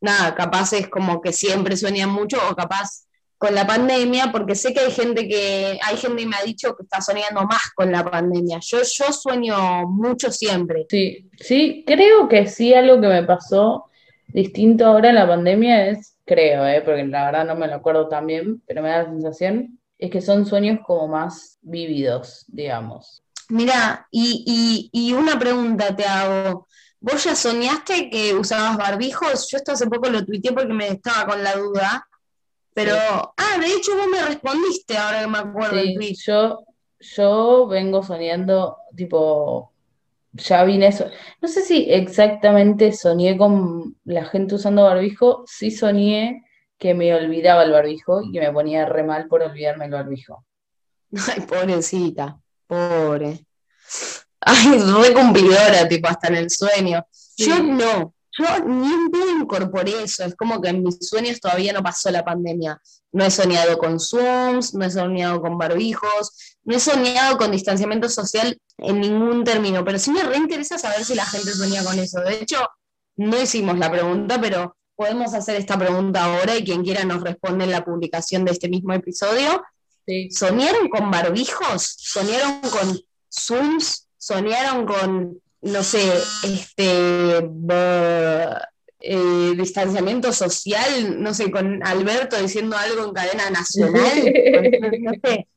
nada, 0.01 0.33
capaz 0.33 0.73
es 0.73 0.87
como 0.89 1.21
que 1.21 1.31
siempre 1.31 1.77
sueñan 1.77 2.09
mucho 2.09 2.37
o 2.49 2.55
capaz 2.55 3.03
con 3.43 3.55
la 3.55 3.67
pandemia, 3.67 4.31
porque 4.31 4.55
sé 4.55 4.73
que 4.73 4.79
hay 4.79 4.91
gente 4.91 5.27
que, 5.27 5.77
hay 5.83 5.97
gente 5.97 6.21
que 6.21 6.29
me 6.29 6.35
ha 6.37 6.45
dicho 6.45 6.73
que 6.77 6.83
está 6.83 7.01
soñando 7.01 7.43
más 7.43 7.73
con 7.75 7.91
la 7.91 8.01
pandemia. 8.01 8.59
Yo, 8.61 8.77
yo 8.83 9.11
sueño 9.11 9.85
mucho 9.85 10.31
siempre. 10.31 10.85
Sí, 10.89 11.29
sí, 11.37 11.83
creo 11.85 12.29
que 12.29 12.47
sí, 12.47 12.73
algo 12.73 13.01
que 13.01 13.07
me 13.09 13.23
pasó 13.23 13.89
distinto 14.27 14.85
ahora 14.85 15.09
en 15.09 15.15
la 15.15 15.27
pandemia 15.27 15.89
es, 15.89 16.15
creo, 16.23 16.65
eh, 16.65 16.81
porque 16.85 17.03
la 17.03 17.25
verdad 17.25 17.45
no 17.45 17.55
me 17.55 17.67
lo 17.67 17.75
acuerdo 17.75 18.07
tan 18.07 18.27
bien, 18.27 18.61
pero 18.65 18.81
me 18.81 18.87
da 18.87 19.03
la 19.03 19.09
sensación, 19.09 19.77
es 19.99 20.09
que 20.09 20.21
son 20.21 20.45
sueños 20.45 20.79
como 20.87 21.09
más 21.09 21.57
vívidos, 21.61 22.45
digamos. 22.47 23.23
Mira, 23.49 24.07
y, 24.09 24.89
y, 24.93 25.07
y 25.07 25.11
una 25.11 25.37
pregunta 25.37 25.93
te 25.93 26.05
hago. 26.05 26.65
¿Vos 27.01 27.21
ya 27.25 27.35
soñaste 27.35 28.09
que 28.09 28.35
usabas 28.35 28.77
barbijos? 28.77 29.49
Yo 29.51 29.57
esto 29.57 29.73
hace 29.73 29.87
poco 29.87 30.09
lo 30.09 30.23
tuiteé 30.23 30.53
porque 30.53 30.71
me 30.71 30.87
estaba 30.87 31.25
con 31.33 31.43
la 31.43 31.57
duda. 31.57 32.07
Pero, 32.73 32.95
ah, 32.95 33.57
de 33.59 33.67
hecho 33.67 33.95
vos 33.95 34.07
me 34.07 34.21
respondiste 34.23 34.97
ahora 34.97 35.21
que 35.21 35.27
me 35.27 35.37
acuerdo 35.37 35.79
el 35.79 35.87
Sí, 35.89 35.95
tweet. 35.95 36.15
yo, 36.25 36.65
yo 36.99 37.67
vengo 37.67 38.01
soñando, 38.03 38.77
tipo, 38.95 39.71
ya 40.33 40.63
vine 40.63 40.87
eso. 40.87 41.05
No 41.41 41.47
sé 41.47 41.61
si 41.61 41.85
exactamente 41.91 42.91
soñé 42.93 43.37
con 43.37 43.95
la 44.05 44.25
gente 44.25 44.55
usando 44.55 44.83
barbijo, 44.83 45.43
sí 45.45 45.69
soñé 45.71 46.43
que 46.79 46.93
me 46.93 47.13
olvidaba 47.13 47.63
el 47.63 47.71
barbijo 47.71 48.21
y 48.23 48.31
que 48.31 48.39
me 48.41 48.51
ponía 48.51 48.85
re 48.85 49.03
mal 49.03 49.27
por 49.27 49.41
olvidarme 49.43 49.85
el 49.85 49.91
barbijo. 49.91 50.45
Ay, 51.35 51.41
pobrecita, 51.41 52.39
pobre. 52.67 53.45
Ay, 54.41 54.77
re 54.79 55.13
cumplidora, 55.13 55.87
tipo, 55.87 56.07
hasta 56.09 56.27
en 56.27 56.35
el 56.35 56.49
sueño. 56.49 57.05
Yo 57.37 57.61
no, 57.63 58.13
yo 58.37 58.59
ni 58.65 58.87
un 58.87 59.11
pedo 59.11 59.29
incorporé 59.29 60.03
eso. 60.03 60.23
Es 60.23 60.35
como 60.35 60.61
que 60.61 60.69
en 60.69 60.83
mis 60.83 60.97
sueños 61.07 61.39
todavía 61.39 61.73
no 61.73 61.83
pasó 61.83 62.09
la 62.09 62.25
pandemia. 62.25 62.81
No 63.11 63.23
he 63.23 63.31
soñado 63.31 63.77
con 63.77 63.99
Zooms, 63.99 64.73
no 64.73 64.85
he 64.85 64.89
soñado 64.89 65.41
con 65.41 65.57
barbijos, 65.57 66.57
no 66.63 66.75
he 66.75 66.79
soñado 66.79 67.37
con 67.37 67.51
distanciamiento 67.51 68.09
social 68.09 68.57
en 68.77 69.01
ningún 69.01 69.43
término, 69.43 69.85
pero 69.85 69.99
sí 69.99 70.11
me 70.11 70.23
reinteresa 70.23 70.79
saber 70.79 71.05
si 71.05 71.13
la 71.13 71.25
gente 71.25 71.51
sueña 71.51 71.83
con 71.83 71.99
eso. 71.99 72.21
De 72.21 72.41
hecho, 72.41 72.67
no 73.17 73.39
hicimos 73.39 73.77
la 73.77 73.91
pregunta, 73.91 74.41
pero 74.41 74.75
podemos 74.95 75.33
hacer 75.33 75.57
esta 75.57 75.77
pregunta 75.77 76.23
ahora 76.23 76.55
y 76.57 76.63
quien 76.63 76.83
quiera 76.83 77.03
nos 77.03 77.21
responde 77.21 77.65
en 77.65 77.71
la 77.71 77.85
publicación 77.85 78.45
de 78.45 78.51
este 78.51 78.67
mismo 78.67 78.93
episodio. 78.93 79.63
Sí. 80.07 80.29
¿Soñaron 80.31 80.89
con 80.89 81.11
barbijos? 81.11 81.95
¿Soñaron 81.97 82.61
con 82.61 82.99
Zooms? 83.29 84.07
¿Soñaron 84.17 84.85
con, 84.85 85.41
no 85.63 85.83
sé, 85.83 86.01
este 86.43 87.39
eh, 88.99 89.53
distanciamiento 89.57 90.31
social? 90.31 91.21
No 91.21 91.33
sé, 91.33 91.51
con 91.51 91.85
Alberto 91.85 92.37
diciendo 92.41 92.77
algo 92.77 93.05
en 93.05 93.13
cadena 93.13 93.49
nacional. 93.49 94.21
Con, 94.53 94.91
no 95.03 95.11
sé, 95.23 95.47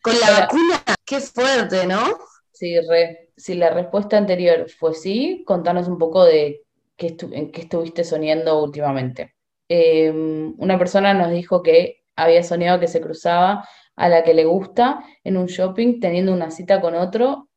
con 0.00 0.20
la 0.20 0.30
vacuna. 0.40 0.82
Qué 1.04 1.20
fuerte, 1.20 1.86
¿no? 1.86 2.18
Sí, 2.52 2.78
re. 2.80 3.30
Si 3.36 3.54
la 3.54 3.70
respuesta 3.70 4.16
anterior 4.16 4.70
fue 4.70 4.94
sí, 4.94 5.42
contanos 5.46 5.88
un 5.88 5.98
poco 5.98 6.24
de 6.24 6.62
qué 6.96 7.16
estu- 7.16 7.34
en 7.34 7.50
qué 7.50 7.62
estuviste 7.62 8.04
soñando 8.04 8.62
últimamente. 8.62 9.34
Eh, 9.68 10.10
una 10.58 10.78
persona 10.78 11.14
nos 11.14 11.30
dijo 11.32 11.62
que 11.62 12.04
había 12.16 12.42
soñado 12.44 12.78
que 12.78 12.86
se 12.86 13.00
cruzaba 13.00 13.68
a 13.96 14.08
la 14.08 14.22
que 14.22 14.34
le 14.34 14.44
gusta 14.44 15.04
en 15.24 15.36
un 15.36 15.46
shopping 15.46 15.98
teniendo 16.00 16.32
una 16.32 16.50
cita 16.50 16.80
con 16.80 16.94
otro 16.94 17.48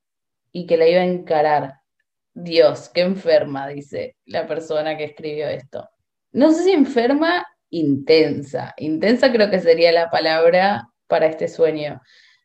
y 0.51 0.65
que 0.65 0.77
la 0.77 0.87
iba 0.87 1.01
a 1.01 1.05
encarar. 1.05 1.75
Dios, 2.39 2.91
qué 2.93 3.01
enferma, 3.01 3.67
dice 3.67 4.15
la 4.25 4.45
persona 4.45 4.95
que 4.95 5.05
escribió 5.05 5.47
esto. 5.47 5.89
No 6.33 6.53
sé 6.53 6.65
si 6.65 6.71
enferma, 6.71 7.47
intensa. 7.71 8.75
Intensa 8.77 9.31
creo 9.31 9.49
que 9.49 9.59
sería 9.59 9.91
la 9.91 10.11
palabra 10.11 10.87
para 11.07 11.25
este 11.25 11.47
sueño. 11.47 11.99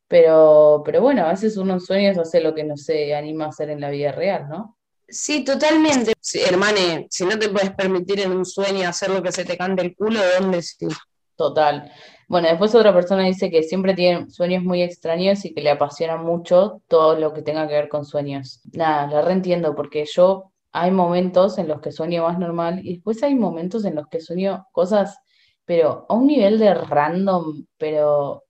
Pero, 0.08 0.82
pero 0.82 1.02
bueno, 1.02 1.26
a 1.26 1.32
veces 1.32 1.58
uno 1.58 1.74
en 1.74 1.80
sueños 1.80 2.16
hace 2.16 2.40
lo 2.40 2.54
que 2.54 2.64
no 2.64 2.78
se 2.78 3.14
anima 3.14 3.44
a 3.44 3.48
hacer 3.48 3.68
en 3.68 3.82
la 3.82 3.90
vida 3.90 4.12
real, 4.12 4.48
¿no? 4.48 4.78
Sí, 5.06 5.44
totalmente. 5.44 6.14
Sí, 6.18 6.40
hermane, 6.40 7.06
si 7.10 7.26
no 7.26 7.38
te 7.38 7.50
puedes 7.50 7.72
permitir 7.72 8.20
en 8.20 8.32
un 8.32 8.46
sueño 8.46 8.88
hacer 8.88 9.10
lo 9.10 9.22
que 9.22 9.30
se 9.30 9.44
te 9.44 9.58
cante 9.58 9.82
el 9.82 9.94
culo, 9.94 10.20
¿dónde 10.38 10.62
sí? 10.62 10.88
Total. 11.36 11.92
Bueno, 12.32 12.48
después 12.48 12.74
otra 12.74 12.94
persona 12.94 13.24
dice 13.24 13.50
que 13.50 13.62
siempre 13.62 13.92
tiene 13.92 14.30
sueños 14.30 14.64
muy 14.64 14.80
extraños 14.80 15.44
y 15.44 15.52
que 15.52 15.60
le 15.60 15.68
apasiona 15.68 16.16
mucho 16.16 16.80
todo 16.88 17.14
lo 17.14 17.34
que 17.34 17.42
tenga 17.42 17.68
que 17.68 17.74
ver 17.74 17.90
con 17.90 18.06
sueños. 18.06 18.62
Nada, 18.72 19.06
la 19.06 19.20
reentiendo 19.20 19.74
porque 19.74 20.06
yo 20.10 20.50
hay 20.72 20.92
momentos 20.92 21.58
en 21.58 21.68
los 21.68 21.82
que 21.82 21.92
sueño 21.92 22.22
más 22.22 22.38
normal 22.38 22.80
y 22.82 22.94
después 22.94 23.22
hay 23.22 23.34
momentos 23.34 23.84
en 23.84 23.96
los 23.96 24.06
que 24.06 24.20
sueño 24.22 24.66
cosas, 24.72 25.18
pero 25.66 26.06
a 26.08 26.14
un 26.14 26.26
nivel 26.26 26.58
de 26.58 26.72
random, 26.72 27.66
pero 27.76 28.44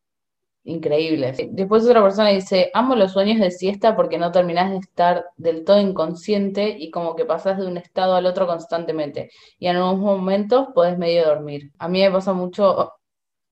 increíbles. 0.62 1.38
Después 1.50 1.84
otra 1.84 2.04
persona 2.04 2.28
dice, 2.28 2.70
amo 2.74 2.94
los 2.94 3.10
sueños 3.10 3.40
de 3.40 3.50
siesta 3.50 3.96
porque 3.96 4.16
no 4.16 4.30
terminás 4.30 4.70
de 4.70 4.76
estar 4.76 5.24
del 5.36 5.64
todo 5.64 5.80
inconsciente 5.80 6.76
y 6.78 6.92
como 6.92 7.16
que 7.16 7.24
pasás 7.24 7.58
de 7.58 7.66
un 7.66 7.78
estado 7.78 8.14
al 8.14 8.26
otro 8.26 8.46
constantemente 8.46 9.30
y 9.58 9.66
en 9.66 9.74
algunos 9.74 9.98
momentos 9.98 10.68
podés 10.72 10.98
medio 10.98 11.24
dormir. 11.26 11.72
A 11.80 11.88
mí 11.88 12.00
me 12.00 12.12
pasa 12.12 12.32
mucho 12.32 12.92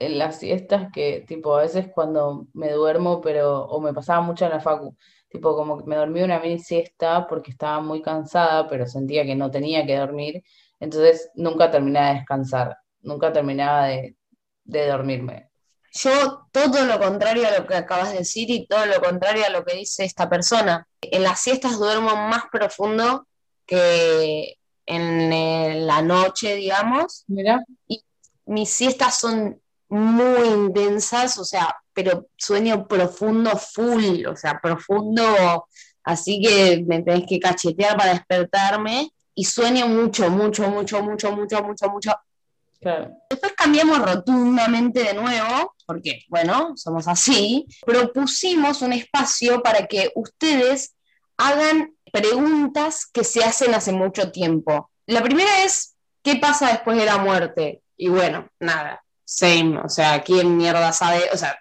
en 0.00 0.18
las 0.18 0.38
siestas 0.38 0.90
que, 0.92 1.24
tipo, 1.28 1.54
a 1.54 1.62
veces 1.62 1.88
cuando 1.94 2.46
me 2.54 2.72
duermo, 2.72 3.20
pero, 3.20 3.64
o 3.66 3.80
me 3.80 3.92
pasaba 3.92 4.22
mucho 4.22 4.46
en 4.46 4.52
la 4.52 4.60
facu, 4.60 4.96
tipo, 5.28 5.54
como 5.54 5.78
que 5.78 5.84
me 5.84 5.96
dormí 5.96 6.22
una 6.22 6.40
mini 6.40 6.58
siesta 6.58 7.26
porque 7.28 7.50
estaba 7.52 7.80
muy 7.80 8.02
cansada, 8.02 8.66
pero 8.66 8.86
sentía 8.86 9.24
que 9.24 9.36
no 9.36 9.50
tenía 9.50 9.86
que 9.86 9.96
dormir, 9.96 10.42
entonces 10.80 11.30
nunca 11.34 11.70
terminaba 11.70 12.08
de 12.08 12.14
descansar, 12.14 12.78
nunca 13.02 13.32
terminaba 13.32 13.86
de, 13.86 14.16
de 14.64 14.86
dormirme. 14.88 15.50
Yo 15.92 16.46
todo 16.50 16.84
lo 16.86 16.98
contrario 16.98 17.46
a 17.46 17.58
lo 17.58 17.66
que 17.66 17.74
acabas 17.74 18.12
de 18.12 18.18
decir 18.18 18.48
y 18.50 18.66
todo 18.66 18.86
lo 18.86 19.00
contrario 19.00 19.44
a 19.44 19.50
lo 19.50 19.64
que 19.64 19.76
dice 19.76 20.04
esta 20.04 20.30
persona. 20.30 20.86
En 21.02 21.24
las 21.24 21.40
siestas 21.40 21.78
duermo 21.78 22.14
más 22.16 22.44
profundo 22.50 23.26
que 23.66 24.56
en 24.86 25.32
eh, 25.32 25.80
la 25.80 26.00
noche, 26.00 26.54
digamos. 26.54 27.24
Mira, 27.26 27.64
Mis 28.46 28.70
siestas 28.70 29.18
son 29.18 29.60
muy 29.90 30.48
intensas, 30.48 31.38
o 31.38 31.44
sea, 31.44 31.76
pero 31.92 32.28
sueño 32.36 32.86
profundo, 32.86 33.50
full, 33.56 34.24
o 34.26 34.36
sea, 34.36 34.60
profundo, 34.60 35.66
así 36.04 36.40
que 36.40 36.84
me 36.86 37.02
tenés 37.02 37.24
que 37.28 37.38
cachetear 37.38 37.96
para 37.96 38.14
despertarme 38.14 39.10
y 39.34 39.44
sueño 39.44 39.86
mucho, 39.88 40.30
mucho, 40.30 40.68
mucho, 40.70 41.02
mucho, 41.02 41.32
mucho, 41.32 41.62
mucho, 41.62 41.90
mucho. 41.90 42.12
claro. 42.80 43.10
Después 43.28 43.52
cambiamos 43.56 43.98
rotundamente 43.98 45.02
de 45.02 45.14
nuevo, 45.14 45.74
porque, 45.86 46.24
bueno, 46.28 46.76
somos 46.76 47.08
así. 47.08 47.66
Propusimos 47.84 48.82
un 48.82 48.92
espacio 48.92 49.62
para 49.62 49.86
que 49.86 50.10
ustedes 50.14 50.94
hagan 51.36 51.94
preguntas 52.12 53.06
que 53.06 53.24
se 53.24 53.42
hacen 53.42 53.74
hace 53.74 53.92
mucho 53.92 54.30
tiempo. 54.30 54.90
La 55.06 55.22
primera 55.22 55.64
es, 55.64 55.96
¿qué 56.22 56.36
pasa 56.36 56.68
después 56.68 56.96
de 56.96 57.06
la 57.06 57.18
muerte? 57.18 57.82
Y 57.96 58.08
bueno, 58.08 58.48
nada, 58.60 59.02
same, 59.30 59.78
o 59.78 59.88
sea, 59.88 60.22
¿quién 60.22 60.56
mierda 60.56 60.92
sabe? 60.92 61.22
O 61.32 61.36
sea, 61.36 61.56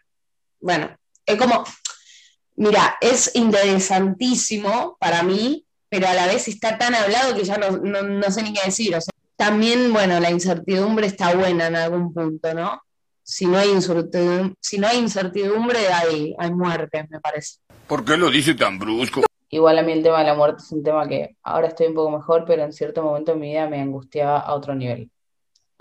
bueno, 0.60 0.90
es 1.24 1.36
como, 1.38 1.64
mira, 2.56 2.98
es 3.00 3.36
interesantísimo 3.36 4.98
para 5.00 5.22
mí, 5.22 5.66
pero 5.88 6.08
a 6.08 6.16
la 6.16 6.26
vez 6.26 6.48
está 6.48 6.80
tan 6.80 6.96
hablado 6.96 7.36
que 7.36 7.44
ya 7.44 7.58
no, 7.58 7.70
no, 7.78 8.02
no 8.02 8.32
sé 8.32 8.42
ni 8.42 8.54
qué 8.54 8.62
decir, 8.66 8.96
o 8.96 9.02
sea, 9.02 9.14
también, 9.36 9.94
bueno, 9.94 10.20
la 10.20 10.32
incertidumbre 10.32 11.06
está 11.06 11.36
buena 11.36 11.68
en 11.68 11.76
algún 11.76 12.12
punto, 12.12 12.54
¿no? 12.56 12.82
Si 13.22 13.46
no 13.46 13.60
hay 13.60 13.70
incertidumbre, 13.70 14.56
si 14.60 14.80
no 14.80 14.88
hay 14.88 14.98
incertidumbre 14.98 15.88
hay, 15.90 16.36
hay 16.40 16.52
muerte, 16.52 17.08
me 17.08 17.20
parece. 17.20 17.60
¿Por 17.88 18.04
qué 18.04 18.18
lo 18.18 18.32
dice 18.32 18.56
tan 18.56 18.80
brusco? 18.80 19.22
Igual 19.52 19.78
a 19.78 19.84
mí 19.84 19.92
el 19.92 20.02
tema 20.02 20.20
de 20.20 20.26
la 20.26 20.34
muerte 20.34 20.64
es 20.64 20.72
un 20.72 20.84
tema 20.84 21.08
que 21.08 21.36
ahora 21.44 21.68
estoy 21.68 21.88
un 21.88 21.94
poco 21.94 22.18
mejor, 22.18 22.46
pero 22.46 22.64
en 22.64 22.74
cierto 22.74 23.04
momento 23.04 23.34
de 23.34 23.38
mi 23.38 23.50
vida 23.50 23.70
me 23.70 23.80
angustiaba 23.80 24.40
a 24.40 24.56
otro 24.56 24.74
nivel. 24.74 25.12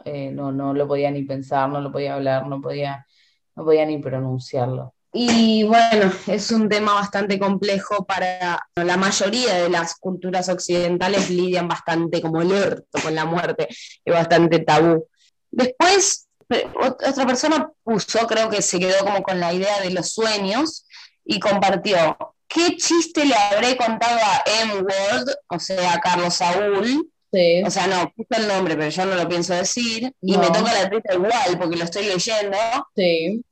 Eh, 0.05 0.31
no, 0.31 0.53
no 0.53 0.73
lo 0.75 0.87
podía 0.87 1.11
ni 1.11 1.23
pensar, 1.25 1.69
no 1.69 1.81
lo 1.81 1.91
podía 1.93 2.15
hablar, 2.15 2.47
no 2.47 2.61
podía, 2.61 3.07
no 3.57 3.65
podía 3.65 3.85
ni 3.85 3.99
pronunciarlo. 3.99 4.95
Y 5.13 5.65
bueno, 5.65 6.13
es 6.27 6.51
un 6.51 6.69
tema 6.69 6.93
bastante 6.95 7.39
complejo 7.39 8.05
para 8.05 8.61
la 8.77 8.97
mayoría 8.97 9.55
de 9.63 9.71
las 9.71 9.97
culturas 9.97 10.49
occidentales 10.51 11.31
lidian 11.31 11.67
bastante 11.67 12.21
como 12.21 12.43
el 12.43 12.53
orto 12.53 12.99
con 13.03 13.15
la 13.15 13.25
muerte, 13.25 13.69
es 14.05 14.15
bastante 14.15 14.61
tabú. 14.61 15.07
Después, 15.51 16.29
ot- 16.49 17.09
otra 17.09 17.27
persona 17.27 17.71
puso, 17.83 18.27
creo 18.27 18.51
que 18.51 18.61
se 18.63 18.79
quedó 18.79 18.99
como 19.05 19.23
con 19.23 19.41
la 19.41 19.53
idea 19.53 19.81
de 19.81 19.91
los 19.91 20.11
sueños 20.13 20.87
y 21.25 21.41
compartió, 21.41 22.17
¿qué 22.47 22.77
chiste 22.77 23.25
le 23.25 23.35
habré 23.35 23.77
contado 23.79 24.19
a 24.23 24.43
M-World, 24.63 25.31
o 25.49 25.59
sea, 25.59 25.95
a 25.95 26.01
Carlos 26.01 26.35
Saúl? 26.35 27.11
Sí, 27.31 27.63
O 27.63 27.71
sea, 27.71 27.87
no, 27.87 28.11
puso 28.17 28.41
el 28.41 28.49
nombre, 28.49 28.75
pero 28.75 28.89
yo 28.89 29.05
no 29.05 29.15
lo 29.15 29.29
pienso 29.29 29.53
decir, 29.53 30.15
y 30.23 30.39
me 30.39 30.47
toca 30.47 30.73
la 30.73 30.89
triste 30.89 31.15
igual 31.15 31.59
porque 31.59 31.77
lo 31.77 31.85
estoy 31.85 32.07
leyendo 32.07 32.57
sí, 32.97 33.45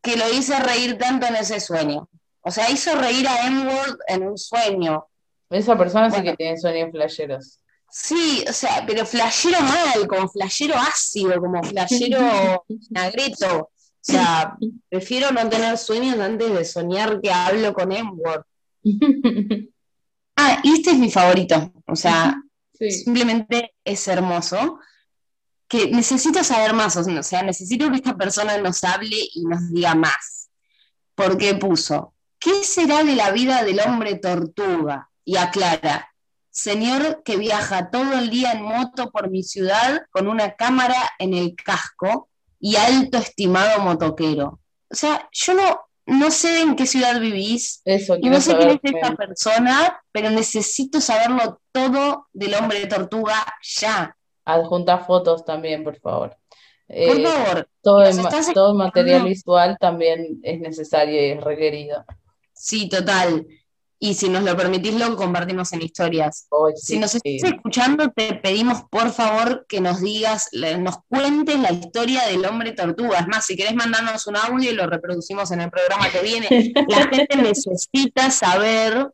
que 0.00 0.16
lo 0.16 0.32
hice 0.32 0.58
reír 0.58 0.96
tanto 0.96 1.26
en 1.26 1.36
ese 1.36 1.60
sueño. 1.60 2.08
O 2.40 2.50
sea, 2.50 2.70
hizo 2.70 2.94
reír 2.94 3.28
a 3.28 3.46
Edward 3.46 3.98
en 4.08 4.26
un 4.26 4.38
sueño. 4.38 5.06
esa 5.50 5.76
persona 5.76 6.10
sí 6.10 6.22
que 6.22 6.34
tiene 6.36 6.58
sueños 6.58 6.90
flasheros. 6.90 7.58
Sí, 7.90 8.44
o 8.48 8.52
sea, 8.52 8.84
pero 8.86 9.04
flashero 9.04 9.60
mal, 9.60 10.06
como 10.06 10.28
flashero 10.28 10.76
ácido, 10.76 11.40
como 11.40 11.62
flashero 11.62 12.64
vinagreto. 12.68 13.58
O 13.58 14.02
sea, 14.02 14.56
prefiero 14.88 15.30
no 15.32 15.46
tener 15.48 15.76
sueños 15.76 16.18
antes 16.18 16.52
de 16.52 16.64
soñar 16.64 17.20
que 17.20 17.30
hablo 17.30 17.72
con 17.74 17.92
Emword. 17.92 18.44
Ah, 20.42 20.58
y 20.62 20.72
este 20.72 20.92
es 20.92 20.98
mi 20.98 21.10
favorito. 21.10 21.70
O 21.86 21.94
sea, 21.94 22.34
Simplemente 22.88 23.74
es 23.84 24.08
hermoso. 24.08 24.78
Que 25.68 25.88
necesito 25.90 26.42
saber 26.42 26.72
más, 26.72 26.96
o 26.96 27.22
sea, 27.22 27.42
necesito 27.44 27.88
que 27.90 27.96
esta 27.96 28.16
persona 28.16 28.58
nos 28.58 28.82
hable 28.82 29.16
y 29.34 29.44
nos 29.44 29.70
diga 29.70 29.94
más. 29.94 30.50
Porque 31.14 31.54
puso, 31.54 32.14
¿qué 32.40 32.64
será 32.64 33.04
de 33.04 33.14
la 33.14 33.30
vida 33.30 33.62
del 33.62 33.78
hombre 33.80 34.16
tortuga? 34.16 35.10
Y 35.24 35.36
aclara, 35.36 36.12
señor 36.50 37.22
que 37.24 37.36
viaja 37.36 37.90
todo 37.90 38.14
el 38.18 38.30
día 38.30 38.52
en 38.52 38.62
moto 38.62 39.10
por 39.12 39.30
mi 39.30 39.44
ciudad 39.44 40.02
con 40.10 40.26
una 40.26 40.56
cámara 40.56 41.12
en 41.20 41.34
el 41.34 41.54
casco 41.54 42.28
y 42.58 42.74
alto 42.74 43.18
estimado 43.18 43.80
motoquero. 43.80 44.60
O 44.88 44.94
sea, 44.94 45.28
yo 45.30 45.54
no, 45.54 45.80
no 46.10 46.30
sé 46.30 46.60
en 46.62 46.76
qué 46.76 46.86
ciudad 46.86 47.20
vivís, 47.20 47.82
Eso 47.84 48.16
y 48.20 48.28
no 48.30 48.40
sé 48.40 48.56
quién 48.56 48.70
es 48.70 48.78
esta 48.82 49.14
persona, 49.16 50.00
pero 50.12 50.30
necesito 50.30 51.00
saberlo 51.00 51.60
todo 51.72 52.28
del 52.32 52.54
hombre 52.54 52.86
tortuga 52.86 53.36
ya. 53.62 54.16
Adjunta 54.44 54.98
fotos 54.98 55.44
también, 55.44 55.82
por 55.84 55.98
favor. 55.98 56.36
Por 57.02 57.16
Eh, 57.16 57.22
favor, 57.22 57.68
todo, 57.82 58.02
el 58.02 58.16
todo 58.52 58.74
material 58.74 59.22
visual 59.24 59.76
también 59.80 60.40
es 60.42 60.60
necesario 60.60 61.14
y 61.20 61.30
es 61.32 61.40
requerido. 61.44 62.04
sí, 62.52 62.88
total. 62.88 63.46
Y 64.02 64.14
si 64.14 64.30
nos 64.30 64.42
lo 64.44 64.56
permitís, 64.56 64.94
lo 64.94 65.14
compartimos 65.14 65.74
en 65.74 65.82
historias. 65.82 66.48
Si 66.76 66.98
nos 66.98 67.10
sí. 67.10 67.18
estás 67.22 67.52
escuchando, 67.52 68.08
te 68.10 68.32
pedimos 68.34 68.84
por 68.90 69.12
favor 69.12 69.66
que 69.68 69.82
nos 69.82 70.00
digas, 70.00 70.48
nos 70.78 70.96
cuentes 71.06 71.58
la 71.60 71.70
historia 71.70 72.26
del 72.26 72.46
hombre 72.46 72.72
tortuga. 72.72 73.18
Es 73.18 73.28
más, 73.28 73.44
si 73.44 73.56
querés 73.56 73.74
mandarnos 73.74 74.26
un 74.26 74.36
audio 74.38 74.70
y 74.70 74.74
lo 74.74 74.86
reproducimos 74.86 75.50
en 75.50 75.60
el 75.60 75.70
programa 75.70 76.08
que 76.10 76.22
viene. 76.22 76.72
La 76.88 77.06
gente 77.12 77.36
necesita 77.36 78.30
saber 78.30 79.06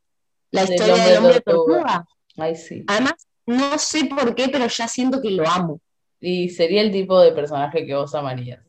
la 0.53 0.64
Del 0.64 0.70
historia 0.75 0.94
hombre 0.94 1.09
del 1.11 1.18
hombre 1.18 1.40
tortuga. 1.40 1.77
tortuga. 1.83 2.07
Ay, 2.38 2.55
sí. 2.55 2.85
Además, 2.87 3.14
no 3.44 3.79
sé 3.79 4.05
por 4.05 4.37
qué, 4.37 4.49
pero 4.49 4.68
ya 4.68 4.87
siento 4.87 5.20
que 5.20 5.31
lo 5.33 5.49
amo. 5.49 5.81
Y 6.20 6.49
sería 6.51 6.83
el 6.83 6.92
tipo 6.92 7.20
de 7.20 7.33
personaje 7.33 7.85
que 7.85 7.94
vos 7.96 8.14
amarías. 8.14 8.61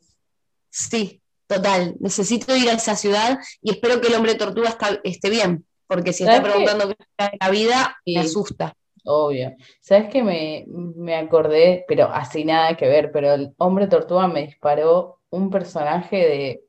Sí, 0.71 1.21
total. 1.45 1.95
Necesito 1.99 2.55
ir 2.55 2.69
a 2.69 2.73
esa 2.73 2.95
ciudad 2.95 3.37
y 3.61 3.69
espero 3.71 4.01
que 4.01 4.07
el 4.07 4.15
hombre 4.15 4.33
tortuga 4.33 4.69
está- 4.69 4.99
esté 5.03 5.29
bien, 5.29 5.65
porque 5.87 6.13
si 6.13 6.23
está 6.23 6.41
preguntando 6.41 6.87
qué 6.89 6.95
es 7.17 7.29
la 7.39 7.49
vida, 7.49 7.97
Sí. 8.05 8.13
me 8.15 8.21
asusta. 8.21 8.73
Obvio. 9.05 9.53
¿Sabes 9.79 10.09
qué? 10.11 10.21
Me, 10.21 10.65
me 10.67 11.15
acordé, 11.15 11.85
pero 11.87 12.05
así 12.11 12.43
nada 12.43 12.75
que 12.75 12.87
ver, 12.87 13.11
pero 13.11 13.33
el 13.33 13.53
hombre 13.57 13.87
tortuga 13.87 14.27
me 14.27 14.45
disparó 14.45 15.21
un 15.29 15.49
personaje 15.49 16.17
de... 16.17 16.63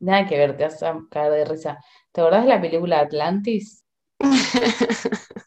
Nada 0.00 0.26
que 0.26 0.36
ver, 0.38 0.56
te 0.56 0.64
vas 0.64 0.82
a 0.82 0.96
caer 1.10 1.32
de 1.32 1.44
risa. 1.44 1.78
¿Te 2.12 2.20
acordás 2.20 2.44
de 2.44 2.48
la 2.50 2.60
película 2.60 3.00
Atlantis? 3.00 3.84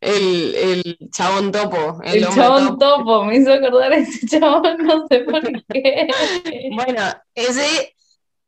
El, 0.00 0.54
el 0.54 0.98
chabón 1.14 1.52
topo, 1.52 2.00
el, 2.04 2.26
chabón 2.28 2.78
topo. 2.78 2.98
topo, 3.04 3.24
me 3.24 3.36
hizo 3.36 3.52
acordar 3.52 3.92
a 3.92 3.96
ese 3.96 4.26
chabón, 4.40 4.78
no 4.78 5.06
sé 5.08 5.20
por 5.20 5.42
qué. 5.66 6.08
Bueno, 6.74 7.02
ese, 7.34 7.94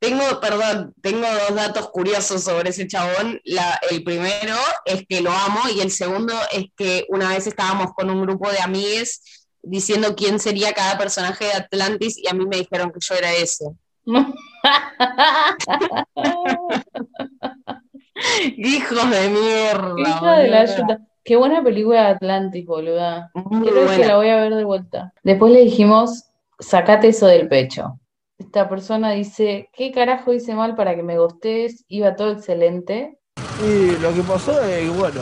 tengo, 0.03 0.41
perdón, 0.41 0.93
tengo 1.01 1.29
dos 1.49 1.55
datos 1.55 1.89
curiosos 1.91 2.43
sobre 2.43 2.71
ese 2.71 2.89
chabón. 2.89 3.41
La, 3.45 3.79
el 3.89 4.03
primero 4.03 4.57
es 4.85 5.07
que 5.07 5.21
lo 5.21 5.31
amo 5.31 5.61
y 5.73 5.81
el 5.81 5.93
segundo 5.93 6.35
es 6.53 6.65
que 6.77 7.07
una 7.09 7.29
vez 7.29 7.47
estábamos 7.47 7.93
con 7.95 8.11
un 8.11 8.23
grupo 8.23 8.51
de 8.51 8.59
amigues 8.59 9.47
diciendo 9.63 10.17
quién 10.17 10.41
sería 10.41 10.73
cada 10.73 10.99
personaje 10.99 11.45
de 11.45 11.53
Atlantis 11.53 12.19
y 12.19 12.27
a 12.29 12.35
mí 12.35 12.45
me 12.47 12.57
dijeron 12.57 12.91
que 12.91 12.99
yo 13.01 13.15
era 13.15 13.33
ese. 13.33 13.67
Hijos 18.57 19.09
de 19.09 19.29
mierda. 19.29 20.37
De 20.39 20.49
la. 20.49 20.99
Qué 21.23 21.37
buena 21.37 21.63
película 21.63 22.03
de 22.03 22.09
Atlantis, 22.09 22.67
boluda. 22.67 23.31
Muy 23.35 23.69
Creo 23.69 23.89
que 23.89 24.05
la 24.05 24.17
voy 24.17 24.31
a 24.31 24.41
ver 24.41 24.57
de 24.57 24.65
vuelta. 24.65 25.13
Después 25.23 25.53
le 25.53 25.61
dijimos, 25.61 26.25
sacate 26.59 27.07
eso 27.07 27.29
del 27.29 27.47
pecho. 27.47 28.01
Esta 28.43 28.69
persona 28.69 29.13
dice, 29.13 29.71
¿qué 29.73 29.93
carajo 29.93 30.33
hice 30.33 30.53
mal 30.55 30.75
para 30.75 30.97
que 30.97 31.05
me 31.05 31.17
gustes? 31.17 31.85
Iba 31.87 32.17
todo 32.17 32.33
excelente. 32.33 33.21
Y 33.65 33.97
lo 34.01 34.13
que 34.13 34.23
pasó 34.23 34.61
es 34.65 34.91
que, 34.91 34.99
bueno, 34.99 35.21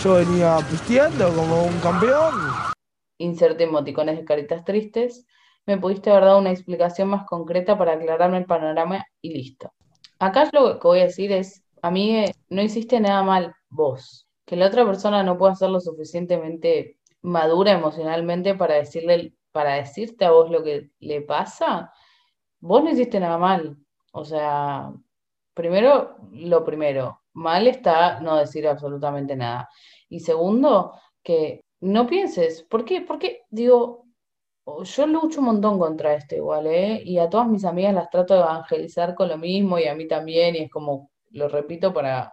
yo 0.00 0.14
venía 0.14 0.58
pisteando 0.70 1.34
como 1.34 1.64
un 1.64 1.80
campeón. 1.80 2.32
Inserte 3.18 3.64
emoticones 3.64 4.16
de 4.16 4.24
caritas 4.24 4.64
tristes. 4.64 5.26
Me 5.66 5.76
pudiste 5.76 6.10
haber 6.10 6.24
dado 6.24 6.38
una 6.38 6.52
explicación 6.52 7.08
más 7.08 7.26
concreta 7.26 7.76
para 7.76 7.94
aclararme 7.94 8.38
el 8.38 8.46
panorama 8.46 9.04
y 9.20 9.34
listo. 9.34 9.72
Acá 10.20 10.48
lo 10.52 10.78
que 10.78 10.86
voy 10.86 11.00
a 11.00 11.06
decir 11.06 11.32
es, 11.32 11.64
a 11.82 11.90
mí 11.90 12.16
eh, 12.16 12.34
no 12.48 12.62
hiciste 12.62 13.00
nada 13.00 13.24
mal 13.24 13.56
vos. 13.70 14.28
Que 14.46 14.54
la 14.54 14.68
otra 14.68 14.86
persona 14.86 15.24
no 15.24 15.36
pueda 15.36 15.56
ser 15.56 15.70
lo 15.70 15.80
suficientemente 15.80 16.96
madura 17.22 17.72
emocionalmente 17.72 18.54
para 18.54 18.76
decirle, 18.76 19.34
para 19.50 19.74
decirte 19.74 20.24
a 20.24 20.30
vos 20.30 20.48
lo 20.48 20.62
que 20.62 20.90
le 21.00 21.22
pasa, 21.22 21.92
vos 22.62 22.82
no 22.82 22.90
hiciste 22.90 23.20
nada 23.20 23.38
mal. 23.38 23.76
O 24.12 24.24
sea, 24.24 24.92
primero, 25.54 26.16
lo 26.32 26.64
primero, 26.64 27.22
mal 27.34 27.66
está 27.66 28.20
no 28.20 28.36
decir 28.36 28.66
absolutamente 28.66 29.36
nada. 29.36 29.68
Y 30.08 30.20
segundo, 30.20 30.92
que 31.22 31.64
no 31.80 32.06
pienses, 32.06 32.62
¿por 32.64 32.84
qué? 32.84 33.02
Porque, 33.02 33.42
digo, 33.50 34.06
yo 34.84 35.06
lucho 35.06 35.40
un 35.40 35.46
montón 35.46 35.78
contra 35.78 36.14
esto 36.14 36.36
igual, 36.36 36.66
¿eh? 36.68 37.02
Y 37.04 37.18
a 37.18 37.28
todas 37.28 37.48
mis 37.48 37.64
amigas 37.64 37.94
las 37.94 38.10
trato 38.10 38.34
de 38.34 38.40
evangelizar 38.40 39.14
con 39.14 39.28
lo 39.28 39.38
mismo 39.38 39.78
y 39.78 39.86
a 39.86 39.94
mí 39.94 40.06
también, 40.06 40.54
y 40.56 40.60
es 40.60 40.70
como, 40.70 41.10
lo 41.30 41.48
repito 41.48 41.92
para, 41.92 42.30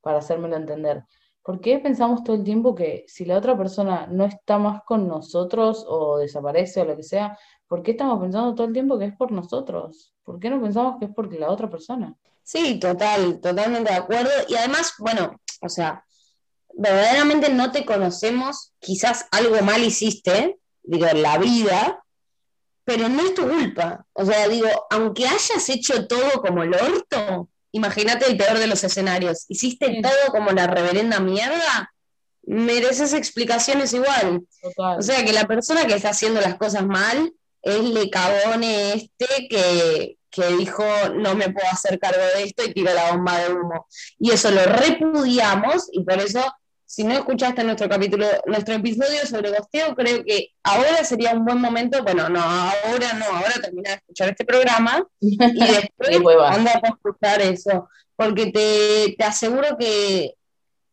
para 0.00 0.18
hacérmelo 0.18 0.56
entender. 0.56 1.04
¿Por 1.42 1.60
qué 1.60 1.78
pensamos 1.78 2.24
todo 2.24 2.36
el 2.36 2.44
tiempo 2.44 2.74
que 2.74 3.04
si 3.08 3.24
la 3.24 3.38
otra 3.38 3.56
persona 3.56 4.06
no 4.06 4.24
está 4.24 4.58
más 4.58 4.82
con 4.84 5.08
nosotros 5.08 5.84
o 5.88 6.18
desaparece 6.18 6.82
o 6.82 6.84
lo 6.84 6.96
que 6.96 7.02
sea, 7.02 7.38
¿por 7.66 7.82
qué 7.82 7.92
estamos 7.92 8.20
pensando 8.20 8.54
todo 8.54 8.66
el 8.66 8.72
tiempo 8.72 8.98
que 8.98 9.06
es 9.06 9.16
por 9.16 9.32
nosotros? 9.32 10.14
¿Por 10.24 10.38
qué 10.38 10.50
no 10.50 10.60
pensamos 10.60 10.98
que 10.98 11.06
es 11.06 11.14
por 11.14 11.32
la 11.32 11.50
otra 11.50 11.70
persona? 11.70 12.14
Sí, 12.42 12.78
total, 12.78 13.40
totalmente 13.40 13.90
de 13.90 13.96
acuerdo. 13.96 14.30
Y 14.48 14.54
además, 14.54 14.94
bueno, 14.98 15.40
o 15.60 15.68
sea, 15.68 16.04
verdaderamente 16.74 17.52
no 17.52 17.72
te 17.72 17.84
conocemos, 17.84 18.72
quizás 18.78 19.26
algo 19.30 19.60
mal 19.62 19.82
hiciste, 19.82 20.58
digo, 20.82 21.06
en 21.06 21.22
la 21.22 21.38
vida, 21.38 22.04
pero 22.84 23.08
no 23.08 23.22
es 23.22 23.34
tu 23.34 23.42
culpa. 23.46 24.06
O 24.14 24.24
sea, 24.24 24.48
digo, 24.48 24.68
aunque 24.90 25.26
hayas 25.26 25.68
hecho 25.68 26.06
todo 26.06 26.40
como 26.40 26.62
el 26.62 26.74
orto, 26.74 27.50
imagínate 27.78 28.26
el 28.26 28.36
peor 28.36 28.58
de 28.58 28.66
los 28.66 28.84
escenarios, 28.84 29.46
hiciste 29.48 30.00
todo 30.02 30.32
como 30.32 30.50
la 30.50 30.66
reverenda 30.66 31.20
mierda, 31.20 31.92
mereces 32.42 33.12
explicaciones 33.12 33.92
igual. 33.92 34.42
Total. 34.62 34.98
O 34.98 35.02
sea, 35.02 35.24
que 35.24 35.32
la 35.32 35.46
persona 35.46 35.86
que 35.86 35.94
está 35.94 36.10
haciendo 36.10 36.40
las 36.40 36.56
cosas 36.56 36.86
mal 36.86 37.32
es 37.62 37.76
el 37.76 38.10
cagone 38.10 38.94
este 38.94 39.48
que, 39.48 40.18
que 40.30 40.46
dijo 40.56 40.84
no 41.14 41.34
me 41.34 41.50
puedo 41.50 41.68
hacer 41.70 41.98
cargo 41.98 42.22
de 42.34 42.44
esto 42.44 42.64
y 42.64 42.72
tiró 42.72 42.94
la 42.94 43.12
bomba 43.12 43.38
de 43.38 43.52
humo. 43.52 43.86
Y 44.18 44.30
eso 44.30 44.50
lo 44.50 44.64
repudiamos 44.64 45.88
y 45.92 46.04
por 46.04 46.18
eso, 46.18 46.42
si 46.90 47.04
no 47.04 47.12
escuchaste 47.12 47.62
nuestro 47.64 47.86
capítulo, 47.88 48.26
nuestro 48.46 48.74
episodio 48.74 49.26
sobre 49.26 49.50
gosteo, 49.50 49.94
creo 49.94 50.24
que 50.24 50.52
ahora 50.62 51.04
sería 51.04 51.32
un 51.34 51.44
buen 51.44 51.60
momento, 51.60 52.02
bueno, 52.02 52.30
no, 52.30 52.40
ahora 52.40 53.12
no, 53.12 53.26
ahora 53.26 53.52
termina 53.62 53.90
de 53.90 53.96
escuchar 53.96 54.30
este 54.30 54.46
programa 54.46 55.06
y 55.20 55.36
después 56.08 56.10
anda 56.56 56.72
a 56.82 56.88
escuchar 56.88 57.42
eso, 57.42 57.88
porque 58.16 58.46
te, 58.50 59.14
te 59.18 59.24
aseguro 59.24 59.76
que 59.78 60.34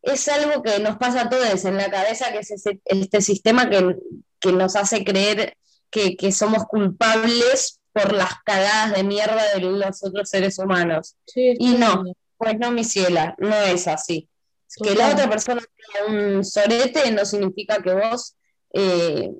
es 0.02 0.28
algo 0.28 0.62
que 0.62 0.78
nos 0.80 0.98
pasa 0.98 1.22
a 1.22 1.28
todos 1.30 1.64
en 1.64 1.78
la 1.78 1.90
cabeza, 1.90 2.30
que 2.30 2.38
es 2.40 2.50
ese- 2.50 2.80
este 2.84 3.20
sistema 3.22 3.70
que, 3.70 3.96
que 4.38 4.52
nos 4.52 4.76
hace 4.76 5.02
creer 5.02 5.56
que, 5.90 6.14
que 6.16 6.30
somos 6.30 6.64
culpables 6.66 7.80
por 7.92 8.12
las 8.12 8.34
cagadas 8.44 8.94
de 8.94 9.02
mierda 9.02 9.42
de 9.54 9.60
los 9.60 10.04
otros 10.04 10.28
seres 10.28 10.58
humanos. 10.58 11.16
Sí, 11.26 11.54
Y 11.58 11.70
no, 11.74 12.04
pues 12.36 12.58
no, 12.58 12.70
mi 12.70 12.84
ciela, 12.84 13.34
no 13.38 13.56
es 13.56 13.88
así. 13.88 14.28
Que 14.82 14.94
la 14.94 15.12
otra 15.12 15.28
persona 15.28 15.60
tenga 15.60 16.36
un 16.36 16.44
sorete 16.44 17.10
no 17.10 17.24
significa 17.24 17.82
que 17.82 17.94
vos 17.94 18.36
eh, 18.72 19.30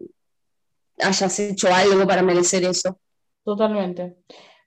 hayas 0.99 1.39
hecho 1.41 1.69
algo 1.73 2.07
para 2.07 2.23
merecer 2.23 2.65
eso. 2.65 2.99
Totalmente. 3.45 4.17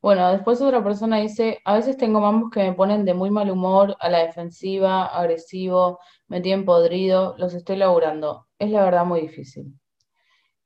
Bueno, 0.02 0.32
después 0.32 0.62
otra 0.62 0.82
persona 0.84 1.18
dice, 1.18 1.60
a 1.66 1.76
veces 1.76 1.98
tengo 1.98 2.22
mambos 2.22 2.52
que 2.52 2.62
me 2.62 2.74
ponen 2.74 3.04
de 3.04 3.14
muy 3.14 3.30
mal 3.30 3.50
humor, 3.50 3.98
a 4.00 4.10
la 4.10 4.20
defensiva, 4.20 5.08
agresivo, 5.08 6.00
me 6.28 6.40
tienen 6.40 6.66
podrido, 6.66 7.36
los 7.38 7.54
estoy 7.54 7.76
laburando. 7.76 8.48
Es 8.58 8.70
la 8.70 8.86
verdad 8.86 9.06
muy 9.06 9.22
difícil. 9.22 9.74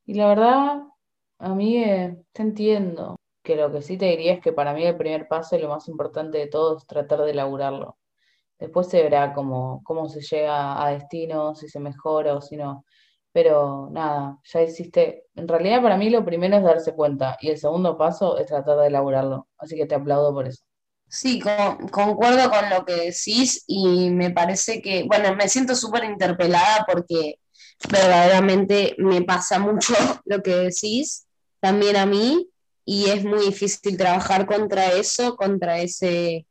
Y 0.05 0.13
la 0.15 0.27
verdad, 0.27 0.83
a 1.39 1.55
mí 1.55 1.77
eh, 1.77 2.15
te 2.31 2.41
entiendo, 2.43 3.15
que 3.43 3.55
lo 3.55 3.71
que 3.71 3.81
sí 3.81 3.97
te 3.97 4.05
diría 4.05 4.33
es 4.33 4.41
que 4.41 4.53
para 4.53 4.73
mí 4.73 4.85
el 4.85 4.97
primer 4.97 5.27
paso 5.27 5.55
y 5.55 5.61
lo 5.61 5.69
más 5.69 5.87
importante 5.87 6.37
de 6.37 6.47
todo 6.47 6.77
es 6.77 6.87
tratar 6.87 7.21
de 7.21 7.33
laburarlo. 7.33 7.97
Después 8.63 8.87
se 8.89 9.03
verá 9.03 9.33
cómo, 9.33 9.81
cómo 9.83 10.09
se 10.09 10.21
llega 10.21 10.83
a 10.85 10.91
destino, 10.91 11.55
si 11.55 11.69
se 11.69 11.79
mejora 11.79 12.35
o 12.35 12.41
si 12.41 12.57
no. 12.57 12.85
Pero 13.31 13.89
nada, 13.91 14.39
ya 14.45 14.61
hiciste. 14.63 15.25
En 15.35 15.47
realidad, 15.47 15.81
para 15.81 15.97
mí, 15.97 16.09
lo 16.09 16.23
primero 16.25 16.57
es 16.57 16.63
darse 16.63 16.95
cuenta 16.95 17.37
y 17.41 17.49
el 17.49 17.57
segundo 17.57 17.97
paso 17.97 18.37
es 18.37 18.47
tratar 18.47 18.77
de 18.79 18.87
elaborarlo. 18.87 19.47
Así 19.57 19.75
que 19.75 19.85
te 19.87 19.95
aplaudo 19.95 20.33
por 20.33 20.47
eso. 20.47 20.63
Sí, 21.07 21.39
con- 21.39 21.87
concuerdo 21.89 22.49
con 22.49 22.69
lo 22.69 22.85
que 22.85 22.93
decís 22.95 23.63
y 23.67 24.09
me 24.09 24.31
parece 24.31 24.81
que, 24.81 25.03
bueno, 25.03 25.35
me 25.35 25.47
siento 25.47 25.75
súper 25.75 26.03
interpelada 26.05 26.85
porque 26.91 27.35
verdaderamente 27.91 28.95
me 28.97 29.21
pasa 29.21 29.59
mucho 29.59 29.93
lo 30.25 30.41
que 30.41 30.55
decís, 30.55 31.27
también 31.59 31.97
a 31.97 32.05
mí, 32.07 32.49
y 32.85 33.09
es 33.09 33.23
muy 33.25 33.45
difícil 33.45 33.95
trabajar 33.97 34.45
contra 34.47 34.91
eso, 34.93 35.35
contra 35.35 35.79
ese, 35.79 36.47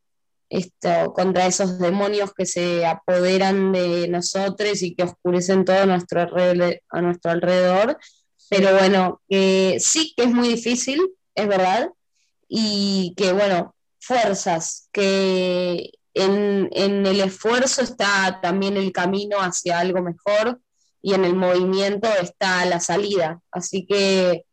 esto, 0.52 1.12
contra 1.14 1.46
esos 1.46 1.78
demonios 1.78 2.32
que 2.34 2.44
se 2.44 2.84
apoderan 2.84 3.72
de 3.72 4.06
nosotros 4.08 4.82
y 4.82 4.94
que 4.94 5.04
oscurecen 5.04 5.64
todo 5.64 5.86
nuestro 5.86 6.20
a 6.20 7.00
nuestro 7.00 7.30
alrededor. 7.30 7.98
Pero 8.50 8.76
bueno, 8.76 9.22
que 9.28 9.78
sí 9.80 10.12
que 10.14 10.24
es 10.24 10.30
muy 10.30 10.48
difícil, 10.48 11.00
es 11.34 11.48
verdad, 11.48 11.88
y 12.48 13.14
que 13.16 13.32
bueno, 13.32 13.74
fuerzas, 13.98 14.90
que 14.92 15.90
en, 16.12 16.68
en 16.72 17.06
el 17.06 17.20
esfuerzo 17.20 17.80
está 17.80 18.40
también 18.42 18.76
el 18.76 18.92
camino 18.92 19.38
hacia 19.38 19.78
algo 19.78 20.02
mejor 20.02 20.60
y 21.00 21.14
en 21.14 21.24
el 21.24 21.34
movimiento 21.34 22.08
está 22.20 22.66
la 22.66 22.78
salida. 22.78 23.40
Así 23.50 23.86
que 23.86 24.44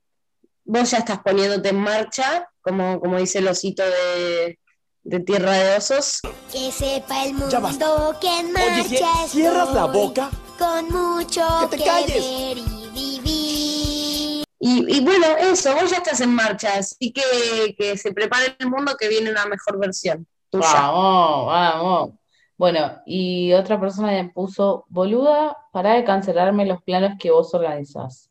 vos 0.63 0.91
ya 0.91 0.99
estás 0.99 1.19
poniéndote 1.19 1.69
en 1.69 1.79
marcha, 1.79 2.47
como, 2.61 3.01
como 3.01 3.17
dice 3.17 3.39
el 3.39 3.49
osito 3.49 3.83
de, 3.83 4.59
de 5.03 5.19
Tierra 5.19 5.51
de 5.51 5.77
Osos. 5.77 6.19
Que 6.51 6.71
sepa 6.71 7.25
el 7.25 7.33
mundo 7.33 8.17
que 8.19 8.39
en 8.39 8.47
Oye, 8.47 8.53
marchacie- 8.83 9.27
¿cierras 9.27 9.73
la 9.73 9.85
boca? 9.85 10.29
Con 10.57 10.89
mucho 10.89 11.41
¡Que 11.61 11.77
te 11.77 11.77
que 11.77 11.89
calles! 11.89 12.15
ver 12.15 12.57
y 12.57 13.19
vivir. 13.19 14.43
Y, 14.61 14.97
y 14.97 14.99
bueno, 15.05 15.25
eso, 15.39 15.73
vos 15.73 15.89
ya 15.89 15.97
estás 15.97 16.19
en 16.21 16.33
marcha, 16.35 16.75
así 16.77 17.11
que 17.13 17.75
que 17.77 17.97
se 17.97 18.11
prepare 18.11 18.55
el 18.59 18.69
mundo 18.69 18.95
que 18.99 19.07
viene 19.07 19.31
una 19.31 19.45
mejor 19.45 19.79
versión 19.79 20.27
tuya. 20.49 20.67
Vamos, 20.73 21.45
vamos. 21.47 22.09
Bueno, 22.57 23.01
y 23.05 23.53
otra 23.53 23.79
persona 23.79 24.11
me 24.11 24.29
puso, 24.29 24.83
boluda, 24.89 25.55
pará 25.71 25.93
de 25.93 26.03
cancelarme 26.03 26.65
los 26.65 26.83
planes 26.83 27.13
que 27.17 27.31
vos 27.31 27.53
organizás. 27.53 28.29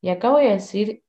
Y 0.00 0.10
acá 0.10 0.30
voy 0.30 0.46
a 0.46 0.50
decir, 0.52 1.02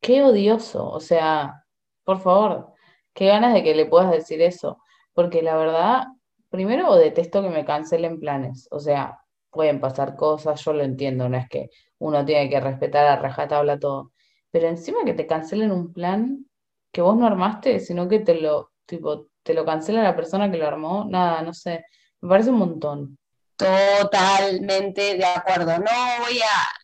qué 0.00 0.22
odioso, 0.22 0.86
o 0.90 1.00
sea, 1.00 1.64
por 2.04 2.20
favor, 2.20 2.71
qué 3.14 3.26
ganas 3.26 3.54
de 3.54 3.62
que 3.62 3.74
le 3.74 3.86
puedas 3.86 4.10
decir 4.10 4.42
eso, 4.42 4.78
porque 5.12 5.42
la 5.42 5.56
verdad, 5.56 6.06
primero 6.50 6.94
detesto 6.96 7.42
que 7.42 7.50
me 7.50 7.64
cancelen 7.64 8.18
planes, 8.20 8.68
o 8.70 8.80
sea, 8.80 9.18
pueden 9.50 9.80
pasar 9.80 10.16
cosas, 10.16 10.64
yo 10.64 10.72
lo 10.72 10.82
entiendo, 10.82 11.28
no 11.28 11.36
es 11.36 11.48
que 11.48 11.70
uno 11.98 12.24
tiene 12.24 12.48
que 12.48 12.60
respetar 12.60 13.06
a 13.06 13.16
rajatabla 13.16 13.78
todo, 13.78 14.12
pero 14.50 14.68
encima 14.68 15.04
que 15.04 15.14
te 15.14 15.26
cancelen 15.26 15.72
un 15.72 15.92
plan 15.92 16.46
que 16.90 17.02
vos 17.02 17.16
no 17.16 17.26
armaste, 17.26 17.80
sino 17.80 18.08
que 18.08 18.20
te 18.20 18.34
lo, 18.34 18.72
tipo, 18.86 19.28
te 19.42 19.54
lo 19.54 19.64
cancela 19.64 20.02
la 20.02 20.16
persona 20.16 20.50
que 20.50 20.58
lo 20.58 20.66
armó, 20.66 21.06
nada, 21.08 21.42
no 21.42 21.54
sé, 21.54 21.84
me 22.20 22.28
parece 22.28 22.50
un 22.50 22.58
montón. 22.58 23.18
Totalmente 23.56 25.16
de 25.16 25.24
acuerdo. 25.24 25.78
No 25.78 25.90
voy 26.20 26.38
a 26.38 26.81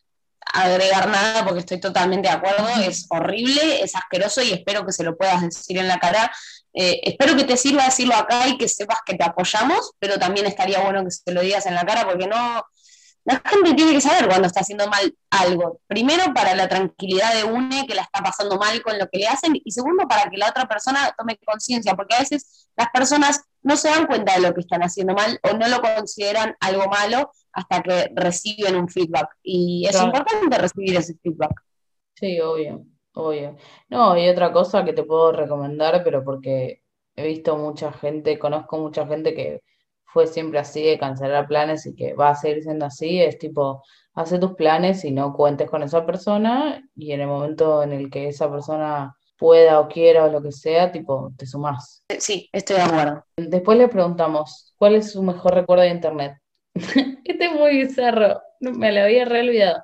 agregar 0.53 1.09
nada 1.09 1.43
porque 1.45 1.59
estoy 1.59 1.79
totalmente 1.79 2.27
de 2.29 2.35
acuerdo. 2.35 2.67
Es 2.81 3.05
horrible, 3.09 3.81
es 3.83 3.95
asqueroso 3.95 4.41
y 4.41 4.51
espero 4.51 4.85
que 4.85 4.91
se 4.91 5.03
lo 5.03 5.17
puedas 5.17 5.41
decir 5.41 5.77
en 5.77 5.87
la 5.87 5.99
cara. 5.99 6.31
Eh, 6.73 6.99
espero 7.03 7.35
que 7.35 7.43
te 7.43 7.57
sirva 7.57 7.85
decirlo 7.85 8.15
acá 8.15 8.47
y 8.47 8.57
que 8.57 8.67
sepas 8.67 8.99
que 9.05 9.15
te 9.15 9.23
apoyamos, 9.23 9.91
pero 9.99 10.17
también 10.17 10.45
estaría 10.45 10.79
bueno 10.81 11.03
que 11.03 11.11
se 11.11 11.31
lo 11.31 11.41
digas 11.41 11.65
en 11.65 11.75
la 11.75 11.85
cara 11.85 12.05
porque 12.05 12.27
no, 12.27 12.63
la 13.25 13.41
gente 13.45 13.73
tiene 13.75 13.93
que 13.93 14.01
saber 14.01 14.27
cuando 14.27 14.47
está 14.47 14.61
haciendo 14.61 14.87
mal 14.87 15.13
algo. 15.29 15.81
Primero, 15.87 16.33
para 16.33 16.55
la 16.55 16.67
tranquilidad 16.67 17.33
de 17.35 17.43
une 17.43 17.85
que 17.85 17.93
la 17.93 18.01
está 18.01 18.23
pasando 18.23 18.57
mal 18.57 18.81
con 18.81 18.97
lo 18.97 19.07
que 19.07 19.19
le 19.19 19.27
hacen, 19.27 19.53
y 19.63 19.71
segundo, 19.71 20.07
para 20.07 20.29
que 20.29 20.37
la 20.37 20.49
otra 20.49 20.67
persona 20.67 21.13
tome 21.17 21.37
conciencia, 21.45 21.95
porque 21.95 22.15
a 22.15 22.19
veces 22.19 22.69
las 22.75 22.89
personas 22.89 23.41
no 23.61 23.77
se 23.77 23.89
dan 23.89 24.07
cuenta 24.07 24.33
de 24.33 24.39
lo 24.39 24.53
que 24.53 24.61
están 24.61 24.81
haciendo 24.81 25.13
mal 25.13 25.39
o 25.43 25.53
no 25.55 25.67
lo 25.67 25.81
consideran 25.81 26.55
algo 26.59 26.87
malo 26.87 27.31
hasta 27.53 27.81
que 27.83 28.11
reciben 28.15 28.75
un 28.75 28.87
feedback. 28.89 29.29
Y 29.43 29.85
es 29.85 29.91
Claro. 29.91 30.07
importante 30.07 30.57
recibir 30.57 30.95
ese 30.97 31.15
feedback. 31.21 31.51
Sí, 32.15 32.39
obvio, 32.41 32.85
obvio. 33.13 33.55
No, 33.89 34.17
y 34.17 34.27
otra 34.29 34.51
cosa 34.51 34.83
que 34.83 34.93
te 34.93 35.03
puedo 35.03 35.31
recomendar, 35.31 36.03
pero 36.03 36.23
porque 36.23 36.81
he 37.15 37.27
visto 37.27 37.57
mucha 37.57 37.91
gente, 37.93 38.37
conozco 38.39 38.77
mucha 38.77 39.07
gente 39.07 39.33
que 39.33 39.61
fue 40.05 40.27
siempre 40.27 40.59
así 40.59 40.83
de 40.83 40.97
cancelar 40.99 41.47
planes 41.47 41.85
y 41.85 41.95
que 41.95 42.13
va 42.13 42.29
a 42.29 42.35
seguir 42.35 42.63
siendo 42.63 42.85
así, 42.85 43.21
es 43.21 43.37
tipo, 43.37 43.83
hace 44.13 44.39
tus 44.39 44.53
planes 44.55 45.05
y 45.05 45.11
no 45.11 45.33
cuentes 45.33 45.69
con 45.69 45.83
esa 45.83 46.05
persona 46.05 46.81
y 46.95 47.11
en 47.11 47.21
el 47.21 47.27
momento 47.27 47.83
en 47.83 47.93
el 47.93 48.09
que 48.09 48.27
esa 48.29 48.49
persona 48.51 49.15
pueda 49.37 49.79
o 49.79 49.87
quiera 49.87 50.25
o 50.25 50.31
lo 50.31 50.41
que 50.41 50.51
sea, 50.51 50.91
tipo, 50.91 51.31
te 51.37 51.45
sumás. 51.45 52.03
Sí, 52.19 52.49
estoy 52.51 52.77
de 52.77 52.81
acuerdo. 52.81 53.23
Después 53.37 53.77
le 53.77 53.87
preguntamos, 53.87 54.73
¿cuál 54.77 54.95
es 54.95 55.11
su 55.13 55.23
mejor 55.23 55.53
recuerdo 55.53 55.83
de 55.83 55.89
internet? 55.91 56.33
Este 57.23 57.45
es 57.45 57.53
muy 57.53 57.77
bizarro, 57.77 58.41
me 58.59 58.91
lo 58.91 59.01
había 59.01 59.25
re 59.25 59.41
olvidado. 59.41 59.83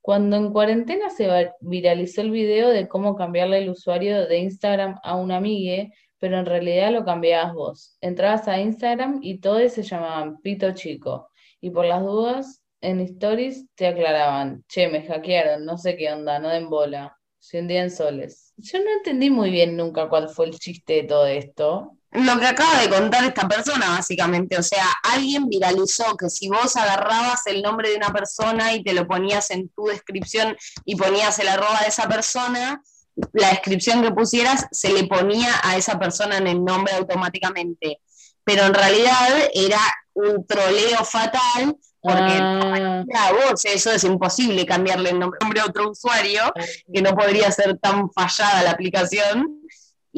Cuando 0.00 0.36
en 0.36 0.52
cuarentena 0.52 1.10
se 1.10 1.50
viralizó 1.60 2.20
el 2.20 2.30
video 2.30 2.68
de 2.68 2.88
cómo 2.88 3.16
cambiarle 3.16 3.58
el 3.58 3.70
usuario 3.70 4.26
de 4.26 4.38
Instagram 4.38 4.98
a 5.02 5.16
un 5.16 5.32
amigue, 5.32 5.92
pero 6.18 6.38
en 6.38 6.46
realidad 6.46 6.92
lo 6.92 7.04
cambiabas 7.04 7.54
vos. 7.54 7.98
Entrabas 8.00 8.46
a 8.48 8.60
Instagram 8.60 9.18
y 9.22 9.40
todos 9.40 9.72
se 9.72 9.82
llamaban 9.82 10.40
Pito 10.40 10.72
Chico. 10.72 11.30
Y 11.60 11.70
por 11.70 11.86
las 11.86 12.02
dudas, 12.02 12.62
en 12.80 13.00
stories 13.00 13.66
te 13.74 13.88
aclaraban, 13.88 14.64
che, 14.68 14.88
me 14.88 15.02
hackearon, 15.02 15.64
no 15.64 15.76
sé 15.76 15.96
qué 15.96 16.12
onda, 16.12 16.38
no 16.38 16.50
den 16.50 16.70
bola. 16.70 17.16
Se 17.40 17.60
hundían 17.60 17.90
soles. 17.90 18.52
Yo 18.56 18.78
no 18.78 18.90
entendí 18.90 19.30
muy 19.30 19.50
bien 19.50 19.76
nunca 19.76 20.08
cuál 20.08 20.28
fue 20.28 20.46
el 20.46 20.58
chiste 20.58 20.94
de 20.94 21.02
todo 21.04 21.26
esto. 21.26 21.95
Lo 22.16 22.38
que 22.38 22.46
acaba 22.46 22.80
de 22.80 22.88
contar 22.88 23.24
esta 23.24 23.46
persona, 23.46 23.90
básicamente, 23.90 24.56
o 24.58 24.62
sea, 24.62 24.86
alguien 25.02 25.48
viralizó 25.48 26.16
que 26.16 26.30
si 26.30 26.48
vos 26.48 26.74
agarrabas 26.76 27.46
el 27.46 27.62
nombre 27.62 27.90
de 27.90 27.96
una 27.96 28.12
persona 28.12 28.72
y 28.72 28.82
te 28.82 28.94
lo 28.94 29.06
ponías 29.06 29.50
en 29.50 29.68
tu 29.68 29.86
descripción 29.86 30.56
y 30.84 30.96
ponías 30.96 31.38
el 31.38 31.48
arroba 31.48 31.80
de 31.82 31.88
esa 31.88 32.08
persona, 32.08 32.82
la 33.32 33.50
descripción 33.50 34.02
que 34.02 34.12
pusieras 34.12 34.66
se 34.70 34.92
le 34.92 35.04
ponía 35.04 35.50
a 35.62 35.76
esa 35.76 35.98
persona 35.98 36.38
en 36.38 36.46
el 36.46 36.64
nombre 36.64 36.94
automáticamente. 36.94 38.00
Pero 38.44 38.64
en 38.64 38.74
realidad 38.74 39.50
era 39.52 39.80
un 40.14 40.46
troleo 40.46 41.04
fatal 41.04 41.76
porque 42.00 42.38
Ah, 42.38 43.04
a 43.18 43.32
vos 43.32 43.64
eso 43.64 43.90
es 43.90 44.04
imposible 44.04 44.64
cambiarle 44.64 45.10
el 45.10 45.18
nombre 45.18 45.60
a 45.60 45.66
otro 45.66 45.90
usuario 45.90 46.40
que 46.92 47.02
no 47.02 47.16
podría 47.16 47.50
ser 47.50 47.78
tan 47.78 48.10
fallada 48.12 48.62
la 48.62 48.70
aplicación 48.70 49.60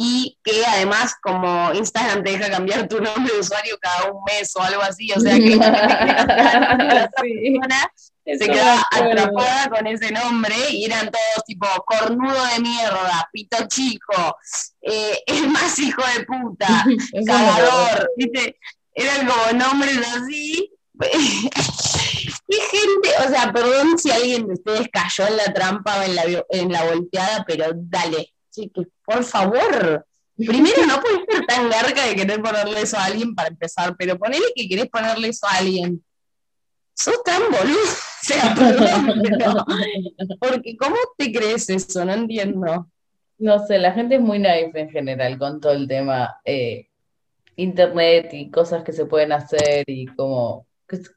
y 0.01 0.39
que 0.45 0.65
además 0.65 1.17
como 1.21 1.73
Instagram 1.75 2.23
te 2.23 2.31
deja 2.31 2.49
cambiar 2.49 2.87
tu 2.87 3.01
nombre 3.01 3.35
de 3.35 3.41
usuario 3.41 3.77
cada 3.81 4.13
un 4.13 4.23
mes 4.23 4.55
o 4.55 4.63
algo 4.63 4.81
así, 4.81 5.11
o 5.11 5.19
sea 5.19 5.35
que 5.35 5.57
la 5.57 7.11
Sí, 7.21 7.59
persona 7.59 7.93
se 8.25 8.49
quedaba 8.49 8.87
atrapada 8.93 9.71
con 9.71 9.89
ese 9.89 10.13
nombre 10.13 10.55
y 10.71 10.85
eran 10.85 11.11
todos 11.11 11.45
tipo 11.45 11.67
cornudo 11.85 12.47
de 12.55 12.61
mierda, 12.61 13.29
pito 13.33 13.57
chico, 13.67 14.37
eh, 14.83 15.19
el 15.27 15.49
más 15.49 15.77
hijo 15.81 16.03
de 16.17 16.25
puta, 16.25 16.85
cagador, 17.27 18.09
¿viste? 18.17 18.57
Eran 18.95 19.27
como 19.27 19.59
nombres 19.59 19.99
así. 20.15 20.73
Y 22.47 22.55
gente, 22.55 23.09
o 23.27 23.29
sea, 23.31 23.53
perdón 23.53 23.99
si 23.99 24.13
alguien 24.13 24.47
de 24.47 24.55
ustedes 24.55 24.89
cayó 24.93 25.27
en 25.27 25.37
la 25.39 25.53
trampa 25.53 25.99
o 25.99 26.03
en 26.03 26.15
la, 26.15 26.23
en 26.51 26.73
la 26.73 26.85
volteada, 26.85 27.45
pero 27.47 27.73
dale, 27.75 28.33
por 29.05 29.25
favor. 29.25 30.07
Primero, 30.37 30.87
no 30.87 31.01
puedes 31.01 31.21
ser 31.29 31.47
tan 31.47 31.69
garca 31.69 32.07
de 32.07 32.15
querer 32.15 32.41
ponerle 32.41 32.83
eso 32.83 32.97
a 32.97 33.07
alguien 33.07 33.35
para 33.35 33.49
empezar, 33.49 33.97
pero 33.99 34.17
ponele 34.17 34.47
que 34.55 34.69
querés 34.69 34.87
ponerle 34.87 35.29
eso 35.29 35.47
a 35.49 35.59
alguien. 35.59 36.05
Sos 36.95 37.23
tan 37.25 37.43
boludo. 37.51 37.79
O 38.21 38.31
sea, 38.31 38.53
perdón, 38.53 39.23
pero. 39.23 39.65
Porque, 40.41 40.77
¿cómo 40.77 40.97
te 41.17 41.33
crees 41.33 41.71
eso? 41.71 42.05
No 42.05 42.13
entiendo. 42.13 42.91
No 43.39 43.65
sé, 43.65 43.79
la 43.79 43.93
gente 43.93 44.17
es 44.17 44.21
muy 44.21 44.41
naif 44.41 44.75
en 44.75 44.91
general 44.91 45.39
con 45.39 45.61
todo 45.61 45.73
el 45.73 45.87
tema 45.87 46.37
eh, 46.45 46.89
internet 47.55 48.31
y 48.33 48.51
cosas 48.51 48.83
que 48.83 48.93
se 48.93 49.07
pueden 49.07 49.31
hacer 49.33 49.85
y 49.87 50.07
como 50.07 50.67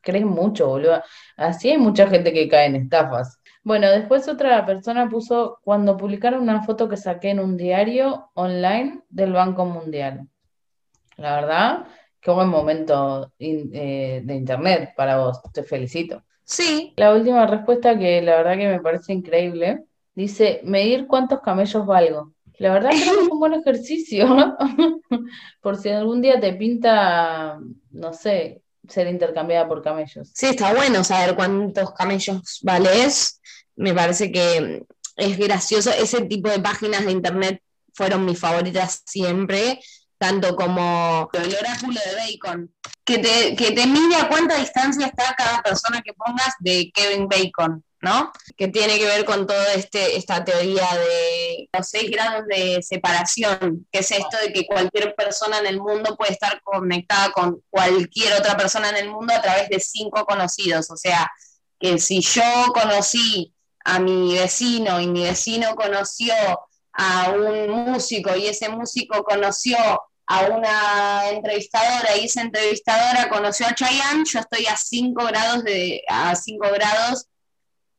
creen 0.02 0.28
mucho, 0.28 0.68
boludo. 0.68 1.02
Así 1.36 1.72
hay 1.72 1.80
mucha 1.80 2.08
gente 2.08 2.32
que 2.32 2.48
cae 2.48 2.68
en 2.68 2.76
estafas. 2.76 3.41
Bueno, 3.64 3.90
después 3.92 4.28
otra 4.28 4.66
persona 4.66 5.08
puso 5.10 5.60
cuando 5.64 5.96
publicaron 5.98 6.42
una 6.42 6.64
foto 6.64 6.90
que 6.90 6.98
saqué 6.98 7.30
en 7.30 7.40
un 7.40 7.58
diario 7.58 8.30
online 8.34 9.02
del 9.10 9.34
Banco 9.34 9.66
Mundial. 9.66 10.28
La 11.18 11.36
verdad, 11.36 11.88
qué 12.22 12.32
buen 12.32 12.50
momento 12.50 13.34
in- 13.40 13.72
eh, 13.74 14.22
de 14.26 14.36
internet 14.36 14.94
para 14.96 15.18
vos, 15.20 15.42
te 15.54 15.64
felicito. 15.64 16.24
Sí, 16.44 16.94
La 16.98 17.14
última 17.14 17.48
respuesta 17.48 17.98
que 17.98 18.22
la 18.22 18.38
verdad 18.38 18.58
que 18.58 18.68
me 18.70 18.82
parece 18.82 19.14
increíble, 19.14 19.86
dice, 20.16 20.62
medir 20.64 21.08
cuántos 21.08 21.42
camellos 21.42 21.86
valgo. 21.86 22.34
La 22.58 22.74
verdad 22.74 22.92
creo 22.92 23.16
que 23.16 23.22
es 23.26 23.30
un 23.32 23.40
buen 23.40 23.54
ejercicio, 23.54 24.28
por 25.62 25.78
si 25.78 25.90
algún 25.90 26.22
día 26.22 26.40
te 26.40 26.54
pinta 26.54 27.60
no 27.92 28.14
sé, 28.14 28.62
ser 28.92 29.08
intercambiada 29.08 29.68
por 29.68 29.82
camellos. 29.82 30.30
Sí, 30.34 30.48
está 30.48 30.74
bueno 30.74 31.04
saber 31.04 31.36
cuántos 31.36 31.94
camellos 31.94 32.60
vales. 32.62 33.42
Me 33.76 33.94
parece 33.94 34.32
que 34.32 34.84
es 35.16 35.38
gracioso. 35.38 35.92
Ese 35.92 36.22
tipo 36.22 36.50
de 36.50 36.60
páginas 36.60 37.06
de 37.06 37.12
internet 37.12 37.62
fueron 37.94 38.26
mis 38.26 38.40
favoritas 38.40 39.02
siempre, 39.06 39.80
tanto 40.18 40.56
como 40.56 41.30
el 41.34 41.56
oráculo 41.56 42.00
de 42.06 42.16
Bacon, 42.16 42.74
que 43.04 43.18
te, 43.18 43.56
que 43.56 43.72
te 43.72 43.88
mide 43.88 44.16
a 44.16 44.28
cuánta 44.28 44.58
distancia 44.58 45.08
está 45.08 45.34
cada 45.36 45.62
persona 45.62 46.02
que 46.02 46.14
pongas 46.14 46.54
de 46.60 46.92
Kevin 46.94 47.28
Bacon, 47.28 47.84
¿no? 48.02 48.32
Que 48.56 48.68
tiene 48.68 48.98
que 48.98 49.06
ver 49.06 49.26
con 49.26 49.48
toda 49.48 49.74
este, 49.74 50.18
esta 50.18 50.44
teoría 50.44 50.88
de 50.94 51.41
los 51.74 51.88
seis 51.88 52.12
grados 52.12 52.46
de 52.48 52.82
separación, 52.82 53.88
que 53.92 54.00
es 54.00 54.12
esto 54.12 54.38
de 54.46 54.52
que 54.52 54.66
cualquier 54.66 55.16
persona 55.16 55.60
en 55.60 55.68
el 55.68 55.80
mundo 55.80 56.16
puede 56.18 56.34
estar 56.34 56.62
conectada 56.64 57.32
con 57.32 57.62
cualquier 57.70 58.34
otra 58.34 58.58
persona 58.58 58.90
en 58.90 58.98
el 58.98 59.10
mundo 59.10 59.34
a 59.34 59.42
través 59.42 59.70
de 59.70 59.80
cinco 59.80 60.26
conocidos. 60.26 60.90
O 60.92 60.98
sea, 60.98 61.32
que 61.80 61.98
si 62.00 62.22
yo 62.22 62.44
conocí 62.74 63.54
a 63.84 64.00
mi 64.00 64.34
vecino 64.34 65.00
y 65.00 65.08
mi 65.08 65.24
vecino 65.24 65.76
conoció 65.76 66.34
a 66.94 67.32
un 67.32 67.70
músico 67.70 68.36
y 68.36 68.48
ese 68.48 68.70
músico 68.70 69.24
conoció 69.24 69.78
a 70.28 70.42
una 70.48 71.30
entrevistadora 71.30 72.16
y 72.18 72.26
esa 72.26 72.42
entrevistadora 72.42 73.30
conoció 73.30 73.66
a 73.68 73.76
Chayanne, 73.76 74.24
yo 74.26 74.40
estoy 74.40 74.66
a 74.66 74.78
5 74.78 75.26
grados 75.26 75.64
de 75.64 76.04
a 76.08 76.36
5 76.36 76.68
grados 76.74 77.28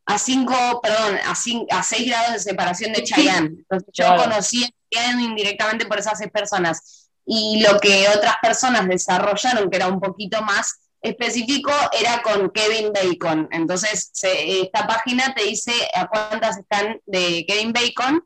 a 0.06 0.18
5, 0.18 0.80
perdón, 0.82 1.18
a 1.26 1.34
6 1.34 1.62
a 1.70 1.82
seis 1.82 2.08
grados 2.08 2.32
de 2.32 2.38
separación 2.40 2.92
de 2.92 3.04
Chayanne. 3.04 3.46
Entonces 3.58 3.88
yo 3.92 4.04
Claro. 4.06 4.22
conocí 4.24 4.64
a 4.64 4.68
Chayanne 4.90 5.22
indirectamente 5.22 5.86
por 5.86 5.98
esas 5.98 6.18
seis 6.18 6.30
personas. 6.30 7.08
Y 7.24 7.60
lo 7.62 7.78
que 7.78 8.08
otras 8.08 8.34
personas 8.42 8.88
desarrollaron, 8.88 9.70
que 9.70 9.76
era 9.76 9.86
un 9.86 10.00
poquito 10.00 10.42
más 10.42 10.80
específico, 11.00 11.70
era 11.92 12.20
con 12.22 12.50
Kevin 12.50 12.92
Bacon. 12.92 13.48
Entonces, 13.52 14.10
se- 14.12 14.60
esta 14.62 14.86
página 14.86 15.32
te 15.34 15.44
dice 15.44 15.72
a 15.94 16.08
cuántas 16.08 16.58
están 16.58 17.00
de 17.06 17.44
Kevin 17.46 17.72
Bacon, 17.72 18.24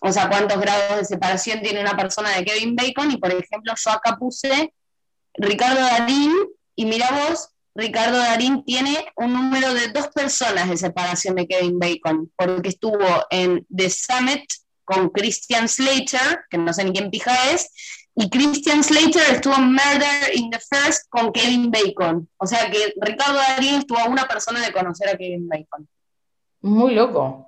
o 0.00 0.12
sea, 0.12 0.28
cuántos 0.28 0.60
grados 0.60 0.98
de 0.98 1.04
separación 1.04 1.62
tiene 1.62 1.80
una 1.80 1.96
persona 1.96 2.30
de 2.30 2.44
Kevin 2.44 2.74
Bacon. 2.76 3.10
Y 3.10 3.16
por 3.18 3.30
ejemplo, 3.32 3.72
yo 3.76 3.90
acá 3.90 4.16
puse 4.16 4.72
Ricardo 5.34 5.80
Darín, 5.80 6.32
y 6.76 6.86
mira 6.86 7.08
vos, 7.10 7.50
Ricardo 7.74 8.18
Darín 8.18 8.64
tiene 8.64 9.06
un 9.16 9.32
número 9.32 9.72
de 9.72 9.88
dos 9.88 10.08
personas 10.08 10.68
de 10.68 10.76
separación 10.76 11.36
de 11.36 11.46
Kevin 11.46 11.78
Bacon, 11.78 12.30
porque 12.36 12.68
estuvo 12.68 13.06
en 13.30 13.66
The 13.74 13.88
Summit 13.88 14.44
con 14.84 15.08
Christian 15.10 15.68
Slater, 15.68 16.44
que 16.50 16.58
no 16.58 16.72
sé 16.72 16.84
ni 16.84 16.92
quién 16.92 17.10
pija 17.10 17.50
es, 17.50 17.70
y 18.14 18.28
Christian 18.28 18.84
Slater 18.84 19.22
estuvo 19.30 19.54
en 19.54 19.72
Murder 19.72 20.34
in 20.34 20.50
the 20.50 20.58
First 20.58 21.08
con 21.08 21.32
Kevin 21.32 21.70
Bacon. 21.70 22.28
O 22.36 22.46
sea 22.46 22.70
que 22.70 22.92
Ricardo 23.00 23.34
Darín 23.34 23.76
estuvo 23.76 23.98
a 23.98 24.08
una 24.08 24.28
persona 24.28 24.60
de 24.60 24.72
conocer 24.72 25.08
a 25.08 25.16
Kevin 25.16 25.48
Bacon. 25.48 25.88
Muy 26.60 26.94
loco. 26.94 27.46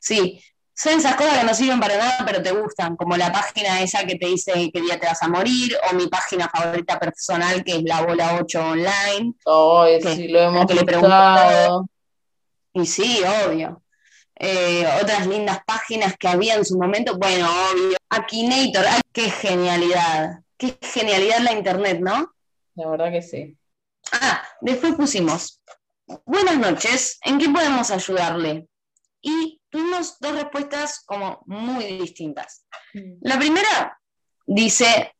Sí, 0.00 0.42
son 0.76 0.98
esas 0.98 1.16
cosas 1.16 1.38
que 1.38 1.44
no 1.44 1.54
sirven 1.54 1.80
para 1.80 1.96
nada, 1.96 2.22
pero 2.26 2.42
te 2.42 2.52
gustan, 2.52 2.96
como 2.96 3.16
la 3.16 3.32
página 3.32 3.80
esa 3.80 4.04
que 4.04 4.16
te 4.16 4.26
dice 4.26 4.70
qué 4.72 4.80
día 4.82 5.00
te 5.00 5.06
vas 5.06 5.22
a 5.22 5.28
morir, 5.28 5.74
o 5.90 5.94
mi 5.94 6.06
página 6.06 6.50
favorita 6.50 6.98
personal 7.00 7.64
que 7.64 7.76
es 7.76 7.82
la 7.82 8.02
bola 8.02 8.38
8 8.42 8.60
online. 8.60 9.34
¿Qué? 10.02 10.14
sí, 10.14 10.28
lo 10.28 10.40
hemos 10.40 10.66
que 10.66 10.74
le 10.74 10.84
pregunto 10.84 11.08
usado. 11.08 11.88
Y 12.74 12.84
sí, 12.84 13.22
obvio. 13.46 13.82
Eh, 14.38 14.86
otras 15.02 15.26
lindas 15.26 15.60
páginas 15.66 16.14
que 16.18 16.28
había 16.28 16.56
en 16.56 16.64
su 16.66 16.76
momento, 16.78 17.16
bueno, 17.16 17.48
obvio. 17.72 17.96
Akinator, 18.10 18.84
ay, 18.86 19.00
qué 19.12 19.30
genialidad. 19.30 20.40
Qué 20.58 20.76
genialidad 20.82 21.38
la 21.38 21.52
internet, 21.52 22.00
¿no? 22.02 22.34
La 22.74 22.90
verdad 22.90 23.10
que 23.10 23.22
sí. 23.22 23.56
Ah, 24.12 24.42
después 24.60 24.94
pusimos, 24.94 25.62
buenas 26.26 26.58
noches, 26.58 27.18
¿en 27.22 27.38
qué 27.38 27.48
podemos 27.48 27.90
ayudarle? 27.90 28.68
Y 29.22 29.55
tuvimos 29.76 30.18
dos 30.20 30.32
respuestas 30.32 31.02
como 31.04 31.42
muy 31.46 31.84
distintas. 31.98 32.64
La 33.20 33.38
primera 33.38 34.00
dice, 34.46 35.12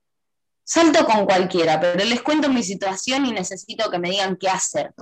salto 0.65 1.05
con 1.05 1.27
cualquiera, 1.27 1.79
pero 1.79 2.03
les 2.03 2.23
cuento 2.23 2.49
mi 2.49 2.63
situación 2.63 3.27
y 3.27 3.33
necesito 3.33 3.91
que 3.91 3.99
me 3.99 4.11
digan 4.11 4.37
qué 4.37 4.49
hacer. 4.49 4.95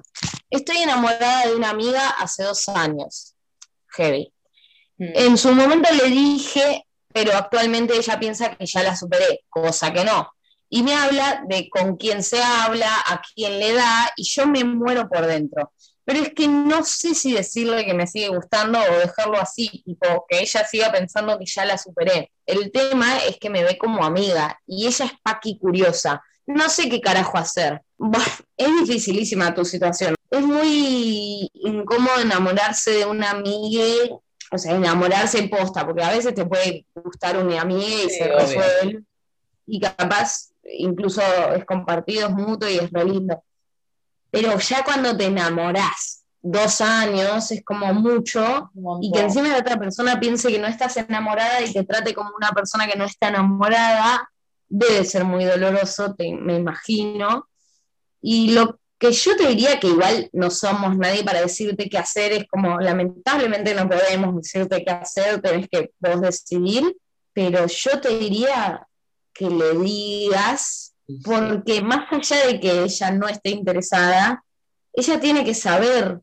Estoy 0.51 0.79
enamorada 0.79 1.47
de 1.47 1.55
una 1.55 1.71
amiga 1.71 2.11
hace 2.19 2.43
dos 2.43 2.69
años. 2.69 3.37
Heavy. 3.91 4.33
Mm. 4.99 5.13
En 5.15 5.39
su 5.39 5.53
momento 5.53 5.89
le 5.93 6.11
dije, 6.11 6.85
pero 7.13 7.33
actualmente 7.37 7.97
ella 7.97 8.19
piensa 8.19 8.57
que 8.57 8.67
ya 8.67 8.83
la 8.83 8.97
superé, 8.97 9.45
cosa 9.49 9.93
que 9.93 10.05
no. 10.05 10.33
Y 10.69 10.83
me 10.83 10.95
habla 10.95 11.45
de 11.47 11.69
con 11.71 11.97
quién 11.97 12.25
se 12.25 12.43
habla, 12.43 12.91
a 13.07 13.23
quién 13.35 13.61
le 13.61 13.73
da, 13.75 14.11
y 14.17 14.25
yo 14.25 14.49
me 14.49 14.65
muero 14.65 15.09
por 15.09 15.25
dentro. 15.27 15.73
Pero 16.05 16.21
es 16.21 16.35
que 16.35 16.49
no 16.49 16.85
sé 16.85 17.15
si 17.15 17.33
decirle 17.33 17.85
que 17.85 17.95
me 17.95 18.07
sigue 18.07 18.29
gustando 18.29 18.79
o 18.79 18.99
dejarlo 18.99 19.39
así, 19.39 19.83
tipo, 19.85 20.27
que 20.29 20.41
ella 20.41 20.65
siga 20.67 20.93
pensando 20.93 21.39
que 21.39 21.47
ya 21.47 21.65
la 21.65 21.79
superé. 21.79 22.31
El 22.47 22.71
tema 22.73 23.19
es 23.19 23.39
que 23.39 23.51
me 23.51 23.65
ve 23.65 23.79
como 23.79 24.05
amiga, 24.05 24.61
y 24.67 24.87
ella 24.87 25.07
es 25.07 25.13
paqui 25.23 25.59
curiosa. 25.59 26.23
No 26.47 26.69
sé 26.69 26.89
qué 26.91 27.01
carajo 27.01 27.39
hacer. 27.39 27.81
Es 28.57 28.69
dificilísima 28.81 29.55
tu 29.55 29.65
situación. 29.65 30.15
Es 30.31 30.43
muy 30.43 31.51
incómodo 31.55 32.21
enamorarse 32.21 32.91
de 32.91 33.07
una 33.07 33.31
amiga 33.31 33.83
o 34.55 34.59
sea, 34.59 34.77
enamorarse 34.77 35.49
posta, 35.49 35.85
porque 35.85 36.03
a 36.03 36.11
veces 36.11 36.35
te 36.35 36.47
puede 36.47 36.87
gustar 36.95 37.37
una 37.37 37.61
amiga 37.61 38.05
y 38.05 38.09
Sí, 38.09 38.11
se 38.11 38.29
resuelve, 38.29 39.03
y 39.67 39.81
capaz 39.81 40.51
incluso 40.65 41.21
es 41.55 41.65
compartido, 41.65 42.29
es 42.29 42.35
mutuo 42.35 42.69
y 42.69 42.77
es 42.77 42.91
re 42.91 43.05
lindo. 43.05 43.43
Pero 44.35 44.59
ya 44.59 44.85
cuando 44.85 45.17
te 45.17 45.27
enamorás 45.27 46.25
dos 46.43 46.81
años, 46.83 47.51
es 47.53 47.65
como 47.65 47.93
mucho, 47.95 48.71
y 49.01 49.11
que 49.11 49.21
encima 49.21 49.49
la 49.49 49.59
otra 49.59 49.79
persona 49.79 50.21
piense 50.21 50.49
que 50.49 50.59
no 50.59 50.67
estás 50.67 50.97
enamorada 50.99 51.63
y 51.63 51.73
te 51.73 51.85
trate 51.85 52.13
como 52.15 52.31
una 52.37 52.51
persona 52.51 52.87
que 52.87 52.99
no 52.99 53.05
está 53.05 53.29
enamorada, 53.29 54.29
debe 54.69 55.05
ser 55.05 55.25
muy 55.25 55.45
doloroso, 55.45 56.15
te- 56.15 56.35
me 56.35 56.57
imagino. 56.57 57.49
Y 58.21 58.51
lo 58.53 58.79
que 58.99 59.13
yo 59.13 59.37
te 59.37 59.49
diría 59.49 59.79
que 59.81 59.89
igual 59.89 60.29
no 60.33 60.51
somos 60.51 60.97
nadie 60.99 61.25
para 61.25 61.41
decirte 61.41 61.89
qué 61.89 61.99
hacer, 61.99 62.33
es 62.33 62.47
como 62.49 62.79
lamentablemente 62.81 63.75
no 63.75 63.89
podemos 63.89 64.37
decirte 64.37 64.85
qué 64.85 64.91
hacer, 64.91 65.41
tenés 65.41 65.69
que 65.71 65.93
vos 65.99 66.21
decidir, 66.21 66.97
pero 67.33 67.67
yo 67.67 68.01
te 68.01 68.19
diría 68.19 68.87
que 69.33 69.49
le 69.51 69.79
digas. 69.79 70.84
Porque 71.25 71.83
más 71.83 72.07
allá 72.11 72.47
de 72.47 72.61
que 72.61 72.83
ella 72.85 73.11
no 73.11 73.29
esté 73.29 73.51
interesada, 73.51 74.45
ella 74.93 75.21
tiene 75.21 75.45
que 75.45 75.55
saber 75.55 76.21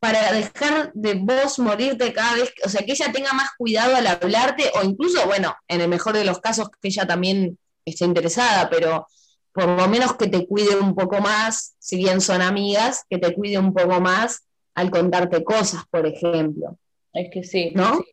para 0.00 0.32
dejar 0.32 0.92
de 0.94 1.14
vos 1.14 1.58
morirte 1.58 2.12
cada 2.12 2.34
vez, 2.36 2.52
o 2.64 2.68
sea, 2.68 2.84
que 2.84 2.92
ella 2.92 3.10
tenga 3.12 3.32
más 3.32 3.50
cuidado 3.58 3.96
al 3.96 4.06
hablarte, 4.06 4.70
o 4.80 4.84
incluso, 4.84 5.26
bueno, 5.26 5.54
en 5.66 5.80
el 5.80 5.88
mejor 5.88 6.14
de 6.14 6.24
los 6.24 6.38
casos, 6.38 6.68
que 6.80 6.88
ella 6.88 7.06
también 7.06 7.58
esté 7.84 8.04
interesada, 8.04 8.70
pero 8.70 9.06
por 9.52 9.66
lo 9.66 9.88
menos 9.88 10.14
que 10.14 10.28
te 10.28 10.46
cuide 10.46 10.76
un 10.76 10.94
poco 10.94 11.20
más, 11.20 11.74
si 11.78 11.96
bien 11.96 12.20
son 12.20 12.42
amigas, 12.42 13.04
que 13.10 13.18
te 13.18 13.34
cuide 13.34 13.58
un 13.58 13.74
poco 13.74 14.00
más 14.00 14.44
al 14.74 14.90
contarte 14.90 15.42
cosas, 15.42 15.82
por 15.90 16.06
ejemplo, 16.06 16.78
Es 17.12 17.30
que 17.32 17.42
sí, 17.42 17.72
¿no? 17.74 17.96
sí. 17.96 18.04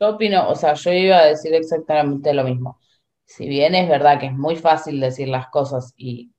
Yo 0.00 0.08
opino, 0.10 0.48
o 0.48 0.54
sea, 0.54 0.74
yo 0.74 0.92
iba 0.92 1.18
a 1.18 1.26
decir 1.26 1.54
exactamente 1.54 2.32
lo 2.34 2.44
mismo. 2.44 2.78
Si 3.26 3.48
bien 3.48 3.74
es 3.74 3.88
verdad 3.88 4.20
que 4.20 4.26
es 4.26 4.32
muy 4.34 4.56
fácil 4.56 5.00
decir 5.00 5.28
las 5.28 5.48
cosas 5.48 5.92
y 5.96 6.32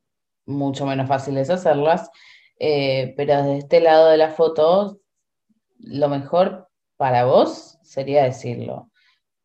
mucho 0.45 0.86
menos 0.86 1.08
fácil 1.08 1.36
deshacerlas, 1.36 2.10
eh, 2.60 3.13
pero 3.17 3.38
desde 3.38 3.58
este 3.60 3.82
lado 3.82 4.10
de 4.10 4.17
la 4.17 4.32
foto, 4.32 5.00
lo 5.80 6.10
mejor 6.10 6.69
para 6.97 7.26
vos 7.26 7.78
sería 7.84 8.23
decirlo, 8.23 8.91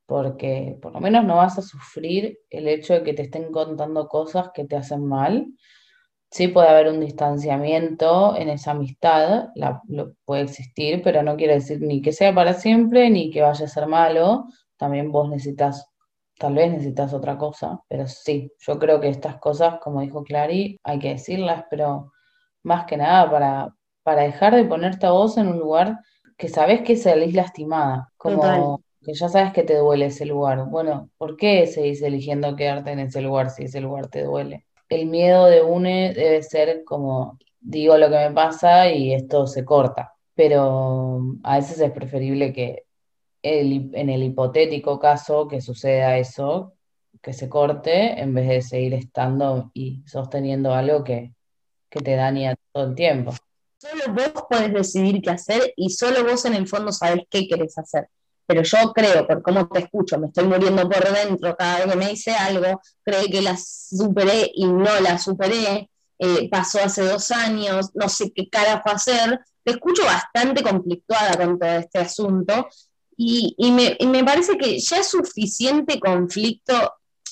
porque 0.06 0.78
por 0.82 0.92
lo 0.92 1.00
menos 1.00 1.24
no 1.24 1.36
vas 1.36 1.58
a 1.58 1.62
sufrir 1.62 2.38
el 2.50 2.68
hecho 2.68 2.94
de 2.94 3.04
que 3.04 3.14
te 3.14 3.22
estén 3.22 3.52
contando 3.52 4.08
cosas 4.08 4.50
que 4.54 4.64
te 4.66 4.76
hacen 4.76 5.06
mal. 5.06 5.48
Sí 6.30 6.48
puede 6.48 6.68
haber 6.68 6.88
un 6.88 7.00
distanciamiento 7.00 8.36
en 8.36 8.48
esa 8.48 8.72
amistad, 8.72 9.48
lo- 9.88 10.14
puede 10.24 10.42
existir, 10.42 11.02
pero 11.04 11.22
no 11.22 11.36
quiere 11.36 11.54
decir 11.54 11.80
ni 11.80 12.00
que 12.02 12.12
sea 12.12 12.34
para 12.34 12.54
siempre, 12.54 13.10
ni 13.10 13.30
que 13.30 13.42
vaya 13.42 13.66
a 13.66 13.68
ser 13.68 13.86
malo. 13.86 14.46
También 14.78 15.12
vos 15.12 15.28
necesitas, 15.28 15.86
tal 16.42 16.54
vez 16.54 16.72
necesitas 16.72 17.14
otra 17.14 17.38
cosa, 17.38 17.80
pero 17.86 18.08
sí, 18.08 18.52
yo 18.58 18.76
creo 18.76 19.00
que 19.00 19.08
estas 19.08 19.36
cosas, 19.36 19.78
como 19.80 20.00
dijo 20.00 20.24
Clary, 20.24 20.76
hay 20.82 20.98
que 20.98 21.10
decirlas, 21.10 21.66
pero 21.70 22.10
más 22.64 22.84
que 22.84 22.96
nada 22.96 23.30
para, 23.30 23.76
para 24.02 24.22
dejar 24.22 24.56
de 24.56 24.64
ponerte 24.64 25.06
a 25.06 25.12
vos 25.12 25.36
en 25.38 25.46
un 25.46 25.60
lugar 25.60 26.00
que 26.36 26.48
sabés 26.48 26.82
que 26.82 26.96
salís 26.96 27.32
lastimada, 27.32 28.10
como 28.16 28.42
Total. 28.42 28.76
que 29.06 29.14
ya 29.14 29.28
sabes 29.28 29.52
que 29.52 29.62
te 29.62 29.76
duele 29.76 30.06
ese 30.06 30.26
lugar. 30.26 30.68
Bueno, 30.68 31.10
¿por 31.16 31.36
qué 31.36 31.68
seguís 31.68 32.02
eligiendo 32.02 32.56
quedarte 32.56 32.90
en 32.90 32.98
ese 32.98 33.20
lugar 33.22 33.50
si 33.50 33.66
ese 33.66 33.80
lugar 33.80 34.08
te 34.08 34.24
duele? 34.24 34.66
El 34.88 35.06
miedo 35.06 35.46
de 35.46 35.62
une 35.62 36.12
debe 36.12 36.42
ser 36.42 36.82
como, 36.82 37.38
digo 37.60 37.96
lo 37.98 38.10
que 38.10 38.16
me 38.16 38.32
pasa 38.32 38.90
y 38.90 39.14
esto 39.14 39.46
se 39.46 39.64
corta, 39.64 40.12
pero 40.34 41.20
a 41.44 41.58
veces 41.58 41.78
es 41.78 41.92
preferible 41.92 42.52
que 42.52 42.81
el 43.42 43.90
en 43.94 44.08
el 44.08 44.22
hipotético 44.22 44.98
caso 44.98 45.48
que 45.48 45.60
suceda 45.60 46.16
eso, 46.18 46.74
que 47.20 47.32
se 47.32 47.48
corte 47.48 48.20
en 48.20 48.34
vez 48.34 48.48
de 48.48 48.62
seguir 48.62 48.94
estando 48.94 49.70
y 49.74 50.02
sosteniendo 50.06 50.72
algo 50.74 51.04
que, 51.04 51.34
que 51.90 52.00
te 52.00 52.16
daña 52.16 52.54
todo 52.72 52.88
el 52.88 52.94
tiempo. 52.94 53.32
Solo 53.78 54.14
vos 54.14 54.44
podés 54.48 54.72
decidir 54.72 55.20
qué 55.20 55.30
hacer 55.30 55.72
y 55.76 55.90
solo 55.90 56.24
vos 56.24 56.44
en 56.44 56.54
el 56.54 56.68
fondo 56.68 56.92
sabés 56.92 57.24
qué 57.28 57.48
querés 57.48 57.76
hacer. 57.78 58.08
Pero 58.46 58.62
yo 58.62 58.92
creo, 58.92 59.26
por 59.26 59.42
cómo 59.42 59.68
te 59.68 59.80
escucho, 59.80 60.18
me 60.18 60.26
estoy 60.26 60.46
muriendo 60.46 60.88
por 60.88 61.12
dentro 61.12 61.56
cada 61.56 61.78
vez 61.78 61.92
que 61.92 61.96
me 61.96 62.08
dice 62.08 62.32
algo, 62.32 62.80
cree 63.04 63.30
que 63.30 63.40
la 63.40 63.56
superé 63.56 64.50
y 64.54 64.66
no 64.66 65.00
la 65.00 65.18
superé, 65.18 65.88
eh, 66.18 66.48
pasó 66.50 66.80
hace 66.82 67.02
dos 67.02 67.30
años, 67.30 67.90
no 67.94 68.08
sé 68.08 68.32
qué 68.32 68.48
carajo 68.48 68.90
hacer. 68.90 69.40
Te 69.64 69.72
escucho 69.72 70.04
bastante 70.04 70.62
conflictuada 70.62 71.36
con 71.36 71.58
todo 71.58 71.70
este 71.70 71.98
asunto 72.00 72.68
y, 73.56 73.72
me, 73.72 73.96
me 74.06 74.24
parece 74.24 74.56
que 74.56 74.78
ya 74.78 74.98
es 74.98 75.08
suficiente 75.08 76.00
conflicto 76.00 76.74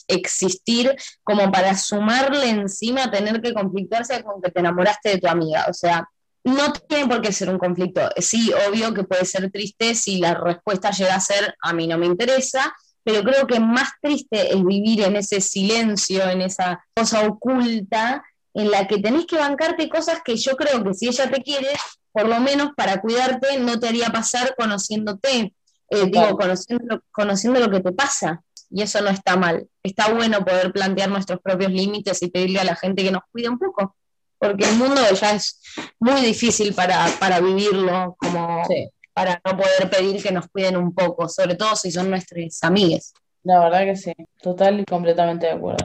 existir 0.06 0.94
como 1.22 1.50
para 1.50 1.76
sumarle 1.76 2.48
encima 2.48 3.10
tener 3.10 3.40
que 3.40 3.54
conflictuarse 3.54 4.22
con 4.22 4.42
que 4.42 4.50
te 4.50 4.60
enamoraste 4.60 5.10
de 5.10 5.18
tu 5.18 5.28
amiga. 5.28 5.66
O 5.68 5.74
sea, 5.74 6.08
no 6.44 6.72
tiene 6.72 7.06
por 7.06 7.20
qué 7.22 7.32
ser 7.32 7.50
un 7.50 7.58
conflicto. 7.58 8.08
Sí, 8.18 8.52
obvio 8.68 8.94
que 8.94 9.04
puede 9.04 9.24
ser 9.24 9.50
triste 9.50 9.94
si 9.94 10.18
la 10.18 10.34
respuesta 10.34 10.90
llega 10.90 11.14
a 11.14 11.20
ser 11.20 11.54
a 11.62 11.72
mí 11.72 11.86
no 11.86 11.98
me 11.98 12.06
interesa, 12.06 12.74
pero 13.02 13.22
creo 13.22 13.46
que 13.46 13.60
más 13.60 13.90
triste 14.00 14.52
es 14.54 14.64
vivir 14.64 15.02
en 15.02 15.16
ese 15.16 15.40
silencio, 15.40 16.28
en 16.28 16.42
esa 16.42 16.84
cosa 16.94 17.26
oculta, 17.26 18.22
en 18.54 18.70
la 18.70 18.86
que 18.86 18.98
tenés 18.98 19.26
que 19.26 19.36
bancarte 19.36 19.88
cosas 19.88 20.20
que 20.24 20.36
yo 20.36 20.56
creo 20.56 20.82
que 20.82 20.94
si 20.94 21.08
ella 21.08 21.30
te 21.30 21.42
quiere, 21.42 21.68
por 22.12 22.28
lo 22.28 22.40
menos 22.40 22.70
para 22.76 23.00
cuidarte, 23.00 23.58
no 23.58 23.78
te 23.78 23.88
haría 23.88 24.08
pasar 24.08 24.54
conociéndote, 24.56 25.54
eh, 25.90 26.06
digo, 26.06 26.36
conociendo, 26.36 27.02
conociendo 27.10 27.60
lo 27.60 27.70
que 27.70 27.80
te 27.80 27.92
pasa. 27.92 28.42
Y 28.70 28.82
eso 28.82 29.00
no 29.00 29.10
está 29.10 29.36
mal. 29.36 29.66
Está 29.82 30.12
bueno 30.12 30.44
poder 30.44 30.72
plantear 30.72 31.10
nuestros 31.10 31.40
propios 31.40 31.72
límites 31.72 32.22
y 32.22 32.30
pedirle 32.30 32.60
a 32.60 32.64
la 32.64 32.76
gente 32.76 33.02
que 33.02 33.10
nos 33.10 33.22
cuide 33.32 33.48
un 33.48 33.58
poco, 33.58 33.96
porque 34.38 34.64
el 34.64 34.76
mundo 34.76 35.02
ya 35.20 35.32
es 35.34 35.60
muy 35.98 36.20
difícil 36.20 36.72
para, 36.72 37.06
para 37.18 37.40
vivirlo, 37.40 38.16
como 38.18 38.64
Sí, 38.66 38.88
para 39.12 39.40
no 39.44 39.56
poder 39.56 39.90
pedir 39.90 40.22
que 40.22 40.32
nos 40.32 40.48
cuiden 40.48 40.76
un 40.76 40.94
poco, 40.94 41.28
sobre 41.28 41.56
todo 41.56 41.76
si 41.76 41.90
son 41.90 42.08
nuestras 42.08 42.62
amigas. 42.62 43.12
la 43.42 43.58
verdad 43.58 43.84
que 43.84 43.96
sí, 43.96 44.12
total 44.40 44.80
y 44.80 44.84
completamente 44.84 45.46
de 45.46 45.52
acuerdo. 45.52 45.84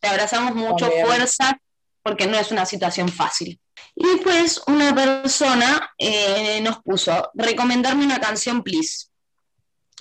Te 0.00 0.08
abrazamos 0.08 0.54
mucho, 0.54 0.86
También. 0.86 1.06
fuerza, 1.06 1.58
porque 2.02 2.26
no 2.26 2.36
es 2.36 2.50
una 2.50 2.66
situación 2.66 3.08
fácil. 3.08 3.60
Y 3.94 4.06
después 4.06 4.60
una 4.66 4.94
persona 4.94 5.94
eh, 5.98 6.60
nos 6.62 6.82
puso, 6.82 7.30
recomendarme 7.34 8.04
una 8.04 8.20
canción, 8.20 8.62
please. 8.62 9.06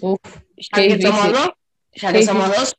Uf, 0.02 0.20
Ya 0.58 0.88
que 0.88 1.02
somos 1.02 1.32
dos, 1.32 1.52
ya 1.94 2.14
que 2.14 2.24
somos 2.24 2.48
dos, 2.58 2.76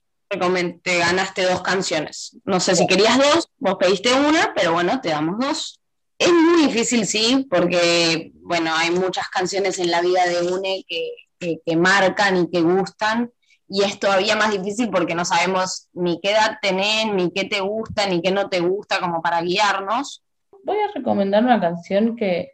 te 0.83 0.99
ganaste 0.99 1.43
dos 1.43 1.63
canciones. 1.63 2.37
No 2.45 2.61
sé 2.61 2.75
si 2.77 2.87
querías 2.87 3.19
dos, 3.19 3.49
vos 3.59 3.77
pediste 3.79 4.13
una, 4.13 4.53
pero 4.55 4.73
bueno, 4.73 5.01
te 5.01 5.11
damos 5.11 5.39
dos. 5.39 5.81
Es 6.19 6.33
muy 6.33 6.67
difícil, 6.67 7.07
sí, 7.07 7.47
porque, 7.51 8.33
bueno, 8.37 8.73
hay 8.75 8.91
muchas 8.91 9.29
canciones 9.29 9.79
en 9.79 9.91
la 9.91 10.01
vida 10.01 10.27
de 10.27 10.43
UNE 10.43 10.85
que, 10.89 11.11
que, 11.39 11.59
que 11.65 11.77
marcan 11.77 12.37
y 12.37 12.51
que 12.51 12.63
gustan, 12.63 13.33
y 13.69 13.83
es 13.83 13.99
todavía 13.99 14.37
más 14.37 14.53
difícil 14.53 14.91
porque 14.91 15.15
no 15.15 15.25
sabemos 15.25 15.89
ni 15.93 16.21
qué 16.21 16.33
edad 16.33 16.59
tenés, 16.61 17.13
ni 17.13 17.33
qué 17.33 17.45
te 17.45 17.61
gusta, 17.61 18.07
ni 18.07 18.21
qué 18.23 18.31
no 18.31 18.49
te 18.49 18.61
gusta, 18.61 19.01
como 19.01 19.23
para 19.23 19.41
guiarnos. 19.43 20.23
Voy 20.65 20.77
a 20.79 20.93
recomendar 20.95 21.43
una 21.43 21.61
canción 21.61 22.17
que 22.17 22.54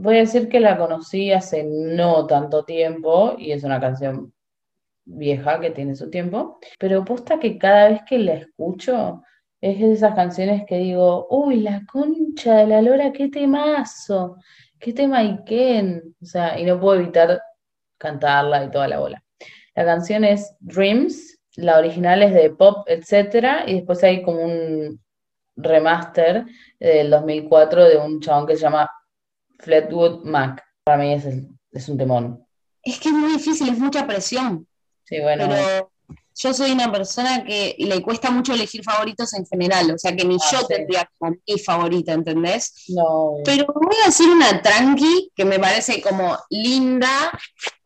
voy 0.00 0.16
a 0.16 0.20
decir 0.20 0.48
que 0.48 0.60
la 0.60 0.78
conocí 0.78 1.32
hace 1.32 1.64
no 1.64 2.26
tanto 2.26 2.64
tiempo 2.64 3.34
y 3.36 3.50
es 3.52 3.64
una 3.64 3.80
canción 3.80 4.32
vieja 5.04 5.58
que 5.60 5.70
tiene 5.70 5.96
su 5.96 6.08
tiempo, 6.08 6.58
pero 6.78 7.04
posta 7.04 7.40
que 7.40 7.58
cada 7.58 7.88
vez 7.88 8.02
que 8.08 8.18
la 8.18 8.34
escucho 8.34 9.22
es 9.60 9.80
de 9.80 9.92
esas 9.92 10.14
canciones 10.14 10.62
que 10.66 10.78
digo, 10.78 11.26
uy, 11.30 11.60
la 11.60 11.82
concha 11.90 12.58
de 12.58 12.66
la 12.68 12.80
lora, 12.80 13.12
qué 13.12 13.28
temazo, 13.28 14.36
qué 14.78 14.92
tema 14.92 15.18
Iken, 15.18 16.14
o 16.22 16.24
sea, 16.24 16.58
y 16.60 16.64
no 16.64 16.78
puedo 16.78 17.00
evitar 17.00 17.40
cantarla 17.98 18.64
y 18.64 18.70
toda 18.70 18.86
la 18.86 19.00
bola. 19.00 19.24
La 19.74 19.84
canción 19.84 20.24
es 20.24 20.54
Dreams, 20.60 21.40
la 21.56 21.76
original 21.76 22.22
es 22.22 22.34
de 22.34 22.50
pop, 22.50 22.86
etcétera, 22.86 23.64
y 23.66 23.74
después 23.74 24.04
hay 24.04 24.22
como 24.22 24.42
un 24.42 25.00
remaster 25.56 26.44
del 26.78 27.10
2004 27.10 27.84
de 27.88 27.96
un 27.96 28.20
chabón 28.20 28.46
que 28.46 28.54
se 28.54 28.62
llama 28.62 28.88
Fleetwood 29.58 30.24
Mac. 30.24 30.64
Para 30.84 30.98
mí 30.98 31.12
es, 31.14 31.24
es 31.72 31.88
un 31.88 31.98
temón. 31.98 32.44
Es 32.82 32.98
que 32.98 33.08
es 33.08 33.14
muy 33.14 33.32
difícil, 33.32 33.68
es 33.68 33.78
mucha 33.78 34.06
presión. 34.06 34.66
Sí, 35.04 35.20
bueno, 35.20 35.46
pero 35.48 35.90
yo 36.34 36.54
soy 36.54 36.70
una 36.70 36.90
persona 36.92 37.44
que 37.44 37.74
le 37.78 38.00
cuesta 38.00 38.30
mucho 38.30 38.54
elegir 38.54 38.82
favoritos 38.84 39.34
en 39.34 39.44
general, 39.46 39.90
o 39.90 39.98
sea 39.98 40.14
que 40.14 40.24
ni 40.24 40.36
Ah, 40.36 40.48
yo 40.52 40.58
sí. 40.60 40.66
tendría 40.68 41.10
como 41.18 41.34
mi 41.46 41.58
favorita, 41.58 42.12
¿entendés? 42.12 42.84
no. 42.88 43.32
Pero 43.44 43.66
voy 43.74 43.96
a 44.02 44.06
decir 44.06 44.28
una 44.30 44.62
tranqui 44.62 45.30
que 45.34 45.44
me 45.44 45.58
parece 45.58 46.00
como 46.00 46.38
linda, 46.50 47.32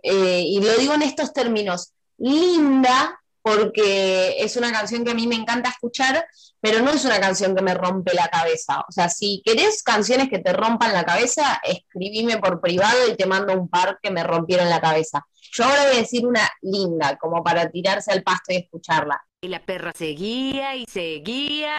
eh, 0.02 0.42
y 0.44 0.60
lo 0.60 0.74
digo 0.76 0.94
en 0.94 1.02
estos 1.02 1.32
términos, 1.32 1.92
linda, 2.18 3.18
porque 3.42 4.36
es 4.38 4.56
una 4.56 4.72
canción 4.72 5.04
que 5.04 5.10
a 5.10 5.14
mí 5.14 5.26
me 5.26 5.34
encanta 5.34 5.70
escuchar, 5.70 6.26
pero 6.60 6.80
no 6.80 6.92
es 6.92 7.04
una 7.04 7.20
canción 7.20 7.54
que 7.54 7.62
me 7.62 7.74
rompe 7.74 8.14
la 8.14 8.28
cabeza. 8.28 8.80
O 8.88 8.92
sea, 8.92 9.08
si 9.08 9.42
querés 9.44 9.82
canciones 9.82 10.28
que 10.28 10.38
te 10.38 10.52
rompan 10.52 10.92
la 10.92 11.04
cabeza, 11.04 11.60
escribime 11.64 12.38
por 12.38 12.60
privado 12.60 13.08
y 13.08 13.16
te 13.16 13.26
mando 13.26 13.52
un 13.52 13.68
par 13.68 13.98
que 14.02 14.10
me 14.10 14.22
rompieron 14.22 14.70
la 14.70 14.80
cabeza. 14.80 15.26
Yo 15.52 15.64
ahora 15.64 15.86
voy 15.86 15.96
a 15.96 16.00
decir 16.00 16.26
una 16.26 16.48
linda, 16.62 17.18
como 17.18 17.42
para 17.42 17.68
tirarse 17.70 18.12
al 18.12 18.22
pasto 18.22 18.52
y 18.52 18.56
escucharla, 18.56 19.20
Y 19.40 19.48
la 19.48 19.60
perra 19.64 19.92
seguía 19.94 20.76
y 20.76 20.86
seguía. 20.86 21.76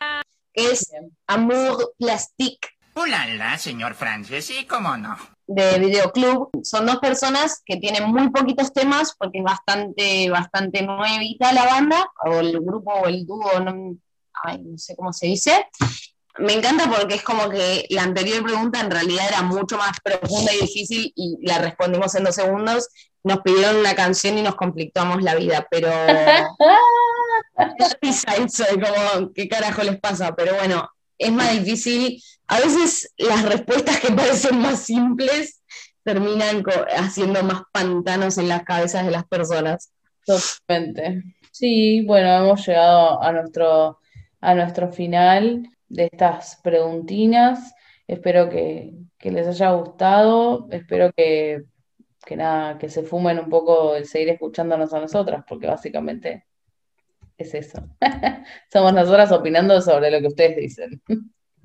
que 0.54 0.72
es. 0.72 0.92
Amour 1.28 1.96
Plastique 1.98 2.70
Ulala, 2.96 3.58
señor 3.58 3.96
Francis, 3.96 4.46
sí, 4.46 4.66
cómo 4.66 4.96
no. 4.98 5.18
De 5.48 5.80
Videoclub. 5.80 6.50
Son 6.64 6.86
dos 6.86 6.98
personas 6.98 7.62
que 7.66 7.78
tienen 7.78 8.10
muy 8.10 8.30
poquitos 8.30 8.74
temas 8.74 9.16
porque 9.18 9.40
es 9.40 9.44
bastante, 9.44 10.30
bastante 10.30 10.82
nuevita 10.82 11.54
la 11.54 11.66
banda, 11.66 12.12
o 12.26 12.40
el 12.40 12.60
grupo 12.60 12.94
o 12.94 13.08
el 13.08 13.26
dúo, 13.26 13.60
no, 13.60 13.98
ay, 14.44 14.62
no 14.64 14.78
sé 14.78 14.96
cómo 14.96 15.14
se 15.14 15.28
dice. 15.28 15.68
Me 16.40 16.54
encanta 16.54 16.90
porque 16.90 17.16
es 17.16 17.24
como 17.24 17.50
que 17.50 17.86
la 17.90 18.04
anterior 18.04 18.44
pregunta 18.44 18.80
en 18.80 18.90
realidad 18.90 19.28
era 19.28 19.44
mucho 19.44 19.78
más 19.78 20.00
profunda 20.04 20.52
y 20.54 20.62
difícil 20.62 21.14
y 21.16 21.38
la 21.46 21.60
respondimos 21.60 22.16
en 22.16 22.24
dos 22.24 22.36
segundos. 22.36 22.90
Nos 23.24 23.42
pidieron 23.42 23.78
una 23.78 23.96
canción 23.96 24.38
y 24.38 24.42
nos 24.42 24.56
conflictuamos 24.56 25.22
la 25.22 25.36
vida, 25.36 25.68
pero 25.70 25.90
eso 28.02 28.64
como, 28.74 29.32
¿qué 29.34 29.48
carajo 29.48 29.84
les 29.84 30.00
pasa? 30.00 30.36
Pero 30.36 30.56
bueno, 30.56 30.90
es 31.24 31.32
más 31.32 31.52
difícil. 31.54 32.22
A 32.48 32.60
veces 32.60 33.14
las 33.18 33.44
respuestas 33.46 34.00
que 34.00 34.12
parecen 34.12 34.60
más 34.60 34.80
simples 34.84 35.62
terminan 36.04 36.64
haciendo 36.98 37.44
más 37.44 37.64
pantanos 37.72 38.38
en 38.38 38.50
las 38.50 38.64
cabezas 38.64 39.06
de 39.06 39.12
las 39.12 39.26
personas. 39.26 39.92
Totalmente. 40.26 41.24
Sí, 41.52 42.04
bueno, 42.06 42.30
hemos 42.38 42.66
llegado 42.66 43.22
a 43.22 43.32
nuestro, 43.32 44.00
a 44.42 44.56
nuestro 44.56 44.92
final 44.92 45.70
de 45.88 46.10
estas 46.12 46.60
preguntinas. 46.64 47.74
Espero 48.08 48.50
que, 48.50 48.94
que 49.18 49.32
les 49.32 49.48
haya 49.48 49.72
gustado. 49.72 50.68
Espero 50.72 51.12
que, 51.16 51.64
que 52.26 52.36
nada, 52.36 52.78
que 52.78 52.90
se 52.90 53.04
fumen 53.04 53.40
un 53.40 53.50
poco 53.50 53.96
el 53.96 54.06
seguir 54.06 54.30
escuchándonos 54.30 54.94
a 54.94 55.00
nosotras, 55.00 55.44
porque 55.48 55.68
básicamente 55.68 56.46
es 57.38 57.54
eso. 57.54 57.80
Somos 58.72 58.94
nosotras 58.94 59.32
opinando 59.32 59.82
sobre 59.82 60.12
lo 60.12 60.20
que 60.22 60.28
ustedes 60.28 60.56
dicen. 60.58 61.02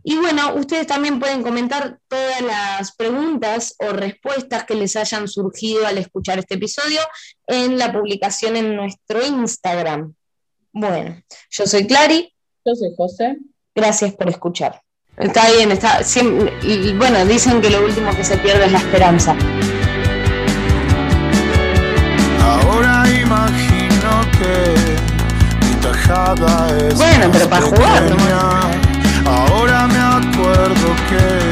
Y 0.05 0.17
bueno, 0.17 0.55
ustedes 0.55 0.87
también 0.87 1.19
pueden 1.19 1.43
comentar 1.43 1.99
todas 2.09 2.41
las 2.41 2.95
preguntas 2.97 3.75
o 3.81 3.89
respuestas 3.93 4.65
que 4.65 4.75
les 4.75 4.97
hayan 4.97 5.29
surgido 5.29 5.87
al 5.87 5.99
escuchar 5.99 6.39
este 6.39 6.55
episodio 6.55 7.01
en 7.47 7.77
la 7.79 7.93
publicación 7.93 8.57
en 8.57 8.77
nuestro 8.77 9.25
Instagram. 9.27 10.15
Bueno, 10.73 11.21
yo 11.51 11.67
soy 11.67 11.87
Clary, 11.87 12.33
Yo 12.65 12.75
soy 12.75 12.91
José. 12.97 13.37
gracias 13.75 14.15
por 14.15 14.29
escuchar. 14.29 14.81
Está 15.17 15.51
bien, 15.51 15.73
está 15.73 15.99
siem- 16.05 16.49
y 16.63 16.93
bueno, 16.95 17.25
dicen 17.27 17.61
que 17.61 17.71
lo 17.71 17.85
último 17.85 18.15
que 18.15 18.23
se 18.25 18.39
pierde 18.39 18.67
es 18.67 18.73
la 18.73 18.79
esperanza. 18.79 19.37
Ahora 22.41 23.05
imagino 23.11 24.21
que 24.39 24.98
Bueno, 26.97 27.29
pero 27.31 27.49
para 27.51 27.63
jugar, 27.67 28.03
¿no? 28.09 28.17
Ahora 29.31 29.87
me 29.89 29.99
acuerdo 29.99 30.97
que 31.09 31.48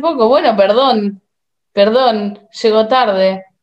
poco. 0.00 0.28
Bueno, 0.28 0.56
perdón, 0.56 1.22
perdón, 1.72 2.40
llegó 2.62 2.86
tarde. 2.88 3.46